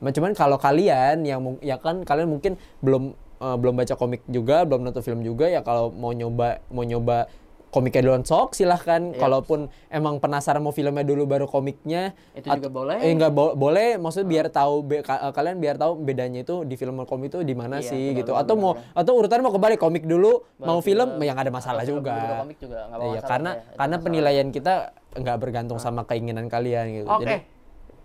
Ma- 0.00 0.14
cuman 0.14 0.32
kalau 0.32 0.56
kalian 0.56 1.28
yang 1.28 1.60
ya 1.60 1.76
kan 1.76 2.08
kalian 2.08 2.32
mungkin 2.32 2.56
belum 2.80 3.12
eh, 3.42 3.56
belum 3.60 3.74
baca 3.76 3.94
komik 4.00 4.24
juga 4.30 4.64
belum 4.64 4.80
nonton 4.86 5.02
film 5.04 5.20
juga 5.20 5.50
ya 5.50 5.60
kalau 5.60 5.92
mau 5.92 6.16
nyoba 6.16 6.64
mau 6.72 6.86
nyoba 6.88 7.28
komiknya 7.68 8.00
duluan 8.02 8.22
sok 8.22 8.52
silahkan 8.52 9.00
Iya. 9.08 9.18
kalaupun 9.18 9.58
emang 9.88 10.16
penasaran 10.16 10.58
mau 10.58 10.70
filmnya 10.70 11.00
dulu 11.00 11.24
baru 11.24 11.44
komiknya 11.44 12.16
Itu 12.32 12.48
juga 12.50 12.68
boleh. 12.68 12.96
eh 12.98 13.12
nggak 13.12 13.28
bo- 13.30 13.52
boleh 13.52 13.96
maksudnya 13.96 14.24
biar 14.26 14.46
tahu 14.48 14.74
be- 14.82 15.00
ka- 15.00 15.30
kalian 15.30 15.56
biar 15.56 15.76
tahu 15.76 15.96
bedanya 15.98 16.40
itu 16.40 16.62
di 16.62 16.74
film 16.74 16.94
sama 16.94 17.04
komik 17.04 17.28
itu 17.28 17.40
di 17.40 17.52
mana 17.52 17.78
Iya, 17.78 17.86
sih 17.86 18.04
benar, 18.06 18.18
gitu 18.18 18.32
benar, 18.32 18.42
atau 18.42 18.54
benar, 18.54 18.74
mau 18.74 18.96
atau 18.96 19.12
urutannya 19.14 19.42
mau 19.42 19.52
kebalik 19.52 19.78
komik 19.78 20.04
dulu 20.04 20.32
mau 20.58 20.80
film, 20.80 21.08
film. 21.10 21.20
ya 21.20 21.30
nggak 21.30 21.44
ada 21.44 21.54
masalah 21.54 21.82
juga 21.82 22.12
dulu, 22.14 22.34
komik 22.42 22.58
juga 22.58 22.78
nggak 22.82 22.98
Iya, 22.98 23.04
masalah 23.10 23.28
karena 23.28 23.50
ya, 23.50 23.62
karena 23.70 23.76
masalah. 23.90 23.98
penilaian 24.02 24.48
kita 24.48 24.74
nggak 25.14 25.36
bergantung 25.38 25.78
sama 25.78 26.00
keinginan 26.02 26.46
kalian 26.46 26.84
gitu 26.94 27.06
Oke. 27.06 27.22
Jadi, 27.22 27.38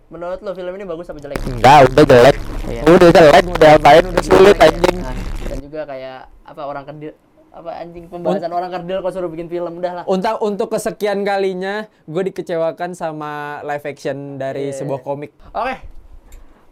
Menurut 0.04 0.38
lo 0.38 0.52
film 0.52 0.70
ini 0.70 0.84
bagus 0.84 1.08
apa 1.08 1.18
jelek? 1.18 1.40
enggak 1.42 1.78
udah 1.88 2.04
jelek 2.04 2.36
Iya. 2.66 2.82
udah 2.86 3.08
jelek 3.10 3.44
udah 3.50 3.70
apain 3.74 4.04
udah 4.04 4.22
sulit 4.22 4.56
anjing 4.58 4.96
Nah, 4.98 5.16
dan 5.42 5.58
juga 5.58 5.80
kayak 5.84 6.18
apa 6.44 6.62
orang 6.62 6.84
kerdil 6.84 7.12
apa 7.54 7.70
anjing 7.72 8.04
pembahasan 8.06 8.50
orang 8.50 8.66
kerdil 8.68 8.98
kalau 8.98 9.12
suruh 9.12 9.30
bikin 9.30 9.46
film 9.46 9.78
udah 9.78 9.92
lah. 9.92 10.04
untuk 10.04 10.36
untuk 10.40 10.68
kesekian 10.68 11.22
kalinya 11.22 11.74
gue 12.04 12.22
dikecewakan 12.26 12.92
sama 12.92 13.32
live 13.62 13.84
action 13.84 14.36
dari 14.36 14.68
Iya. 14.68 14.76
sebuah 14.76 15.00
komik 15.00 15.30
Oke. 15.52 15.94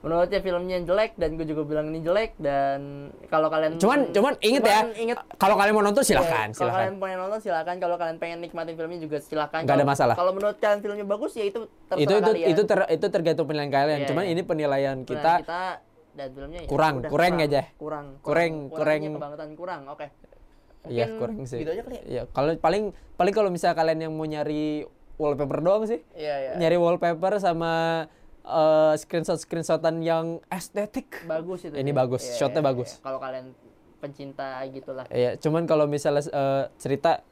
Menurutnya 0.02 0.42
filmnya 0.42 0.82
jelek 0.82 1.14
dan 1.14 1.38
gue 1.38 1.46
juga 1.46 1.62
bilang 1.62 1.86
ini 1.86 2.02
jelek 2.02 2.34
dan 2.36 2.78
kalau 3.30 3.46
kalian 3.46 3.78
cuman 3.78 4.10
cuman 4.10 4.34
inget 4.40 4.58
ya 4.60 4.82
Cuman 4.82 4.98
inget 4.98 5.16
kalau 5.38 5.54
kalian 5.54 5.72
mau 5.72 5.84
nonton 5.84 6.02
silahkan 6.02 6.50
Ya, 6.50 6.58
Kalau 6.58 6.72
kalian 6.74 6.94
pengen 6.98 7.18
nonton 7.22 7.38
silakan, 7.38 7.74
kalau 7.78 7.94
kalian 7.96 8.18
pengen 8.18 8.38
nikmatin 8.40 8.74
filmnya 8.74 8.98
juga 8.98 9.16
silakan. 9.18 9.62
Nggak 9.62 9.76
ada 9.76 9.86
masalah. 9.86 10.14
Kalau 10.14 10.34
menurut 10.34 10.58
kalian 10.58 10.80
filmnya 10.80 11.06
bagus 11.06 11.32
ya 11.32 11.44
itu 11.44 11.60
terserah 11.86 12.02
itu 12.02 12.12
itu 12.12 12.26
kalian. 12.26 12.48
itu 12.50 12.62
ter, 12.64 12.78
itu 12.90 13.06
tergantung 13.08 13.46
penilaian 13.46 13.70
kalian 13.72 13.98
Iya, 14.00 14.08
cuman 14.10 14.24
iya. 14.24 14.32
ini 14.32 14.42
penilaian 14.42 14.98
kita 15.00 15.32
kita 15.38 15.62
dan 16.12 16.28
filmnya 16.28 16.60
ya 16.60 16.66
kurang, 16.66 16.94
kurang 16.98 17.08
kurang 17.08 17.32
aja. 17.40 17.62
Kurang, 17.72 18.06
Kurang, 18.20 18.52
kurangnya 18.68 19.06
kurang. 19.06 19.16
kebangetan 19.16 19.50
kurang. 19.54 19.80
Oke. 19.86 20.06
Iya 20.84 21.06
kurang 21.14 21.44
sih. 21.44 21.58
Gitu 21.58 21.70
aja 21.70 21.82
kali 21.82 21.96
ya. 21.96 22.02
Iya, 22.04 22.22
kalau 22.28 22.50
paling 22.56 22.84
paling 23.14 23.30
kalau 23.30 23.48
misalnya 23.48 23.74
kalian 23.74 23.98
yang 24.00 24.12
mau 24.12 24.24
nyari 24.24 24.82
wallpaper 25.14 25.58
doang 25.58 25.84
sih. 25.84 26.02
Iya, 26.12 26.34
iya. 26.38 26.52
Nyari 26.56 26.76
wallpaper 26.76 27.38
sama 27.38 27.72
eh, 28.42 28.94
screenshot 28.96 29.38
screenshotan 29.38 30.00
yang 30.00 30.42
estetik. 30.48 31.22
Bagus 31.24 31.62
itu. 31.62 31.74
Ini 31.74 31.86
sih. 31.86 31.94
bagus, 31.94 32.22
Iya, 32.24 32.34
shotnya 32.36 32.58
iya, 32.58 32.68
bagus. 32.68 32.90
iya. 32.92 33.02
Kalau 33.02 33.18
kalian 33.18 33.46
pencinta 33.96 34.46
gitulah. 34.66 35.06
Iya, 35.08 35.38
cuman 35.38 35.62
kalau 35.64 35.86
misalnya 35.86 36.22
eh, 36.24 36.64
cerita 36.76 37.22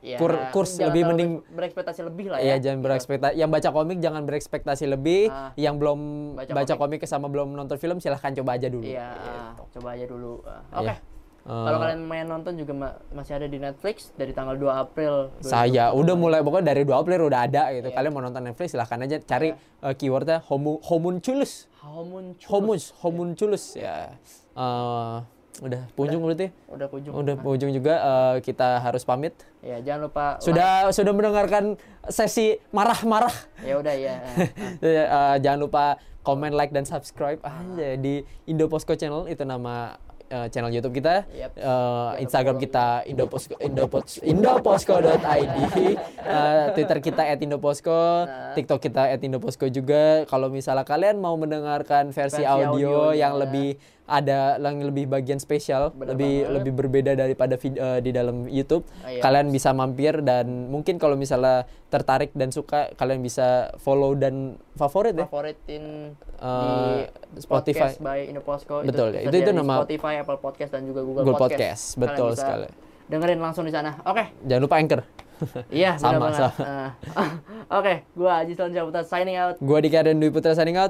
Ya, 0.00 0.16
Kur- 0.16 0.48
kurs 0.48 0.80
lebih 0.80 1.04
mending- 1.04 1.44
ber- 1.44 1.60
berekspektasi 1.60 2.00
lebih 2.00 2.32
lah 2.32 2.40
ya 2.40 2.56
ya. 2.56 2.56
jangan 2.56 2.80
gitu. 2.80 2.86
berekspektasi 2.88 3.34
yang 3.36 3.52
baca 3.52 3.68
komik 3.68 4.00
jangan 4.00 4.22
berekspektasi 4.24 4.84
lebih, 4.88 5.28
Ah. 5.28 5.52
yang 5.60 5.76
belum 5.76 6.00
Baca 6.40 6.56
baca, 6.56 6.74
komik. 6.80 7.04
sama 7.04 7.28
belum 7.28 7.52
nonton 7.52 7.76
film 7.76 8.00
silahkan 8.00 8.32
coba 8.32 8.56
aja 8.56 8.72
dulu. 8.72 8.88
Iya, 8.88 9.12
ah, 9.12 9.52
coba 9.68 9.92
aja 9.92 10.08
dulu. 10.08 10.40
Ah, 10.40 10.64
Oke. 10.80 10.94
Iya. 11.40 11.56
Kalau 11.62 11.78
kalian 11.78 12.00
main 12.02 12.24
nonton 12.24 12.52
juga 12.54 12.72
ma- 12.72 12.96
masih 13.10 13.32
ada 13.34 13.46
di 13.46 13.56
Netflix 13.56 14.12
dari 14.12 14.30
tanggal 14.30 14.54
2 14.54 14.70
April. 14.70 15.32
saya 15.40 15.90
udah 15.90 16.14
mulai 16.14 16.40
pokoknya 16.40 16.66
dari 16.68 16.82
2 16.82 16.92
April 16.94 17.26
udah 17.26 17.40
ada 17.42 17.62
Iya. 17.68 17.76
gitu. 17.78 17.88
Kalian 17.92 18.10
mau 18.10 18.20
nonton 18.20 18.42
Netflix 18.42 18.70
silahkan 18.70 19.00
aja 19.00 19.16
cari 19.18 19.52
eh, 19.52 19.94
keywordnya 19.94 20.44
homu, 20.44 20.78
homunculus. 20.82 21.66
Homun 21.80 22.36
Homus, 22.44 22.92
homunculus 22.98 23.72
ya. 23.74 24.12
Eh, 24.52 25.16
udah 25.60 25.82
punjung 25.92 26.20
berarti. 26.22 26.52
Udah 26.66 26.86
ujung. 26.86 27.12
Udah 27.14 27.34
ujung 27.42 27.70
juga 27.70 27.94
eh, 27.96 28.36
kita 28.40 28.78
harus 28.78 29.00
pamit. 29.02 29.32
Ya, 29.60 29.80
jangan 29.80 30.06
lupa 30.06 30.24
like. 30.34 30.44
Sudah 30.44 30.70
sudah 30.90 31.12
mendengarkan 31.12 31.64
sesi 32.06 32.60
marah-marah. 32.70 33.32
Ya 33.60 33.76
udah 33.76 33.92
ya. 33.92 34.16
Jangan 35.40 35.58
lupa 35.58 35.84
komen, 36.20 36.52
like 36.52 36.70
dan 36.70 36.84
subscribe 36.84 37.40
aja 37.40 37.96
di 37.96 38.20
Indo 38.44 38.68
Posko 38.68 38.92
Channel 38.92 39.24
itu 39.26 39.40
nama 39.42 39.96
eh, 40.30 40.46
channel 40.48 40.70
YouTube 40.70 40.94
kita. 40.94 41.26
Yep. 41.28 41.50
Eh, 41.58 42.10
Instagram 42.22 42.56
kita 42.56 43.02
Indoposko 43.04 43.58
Indopos 43.58 44.22
indoposko.id. 44.32 45.76
Eh, 46.20 46.66
Twitter 46.78 46.98
kita 47.02 47.26
@indoposko, 47.34 47.90
Nah. 48.22 48.54
TikTok 48.54 48.78
kita 48.78 49.10
@indoposko 49.18 49.66
juga. 49.66 50.22
Kalau 50.24 50.46
misalnya 50.46 50.86
kalian 50.86 51.18
mau 51.18 51.34
mendengarkan 51.34 52.14
versi, 52.14 52.38
Versi 52.38 52.46
audio 52.46 53.10
audionya. 53.10 53.18
yang 53.18 53.34
lebih 53.34 53.74
ada 54.10 54.38
yang 54.58 54.82
lebih 54.82 55.06
bagian 55.06 55.38
spesial, 55.38 55.94
Bener 55.94 56.12
lebih 56.12 56.32
banget. 56.36 56.52
lebih 56.52 56.72
berbeda 56.74 57.10
daripada 57.14 57.54
eh, 57.54 58.00
di 58.00 58.10
dalam 58.10 58.44
YouTube. 58.44 58.82
Ah, 59.00 59.08
iya. 59.08 59.22
Kalian 59.22 59.48
bisa 59.48 59.70
mampir 59.70 60.18
dan 60.18 60.66
mungkin 60.66 60.98
kalau 60.98 61.14
misalnya 61.14 61.62
tertarik 61.86 62.34
dan 62.34 62.50
suka 62.50 62.90
kalian 62.92 63.20
bisa 63.20 63.46
follow 63.76 64.12
dan 64.12 64.34
favorit 64.74 65.14
ya. 65.14 65.24
favoritin 65.24 66.10
di 66.12 66.72
Eh, 66.98 67.06
Spotify. 67.38 67.94
by 67.96 68.26
Indoposko 68.26 68.82
Betul, 68.82 69.14
itu- 69.14 69.30
itu 69.30 69.36
dari 69.40 69.54
nama- 69.54 69.78
Spotify, 69.78 70.18
Apple 70.18 70.38
Podcast 70.38 70.70
dan 70.72 70.82
juga 70.82 71.00
Google, 71.00 71.22
Google 71.22 71.38
Podcast. 71.38 71.94
Podcast, 71.94 72.02
betul 72.02 72.30
sekali. 72.34 72.68
Dengerin 73.06 73.38
langsung 73.38 73.62
di 73.62 73.70
sana. 73.70 73.94
Oke. 74.02 74.26
Jangan 74.42 74.62
lupa 74.62 74.76
Anchor. 74.76 75.02
Iya, 75.72 75.96
Sama, 75.96 76.32
sama. 76.32 76.52
Eh, 76.58 76.90
Oke, 77.78 77.94
gua 78.12 78.40
Aji 78.40 78.52
Saputra 78.54 79.00
signing 79.02 79.36
out. 79.36 79.56
Gua 79.58 79.78
Dika 79.78 80.00
Dwi 80.02 80.28
Putra 80.28 80.52
signing 80.52 80.76
out. 80.76 80.88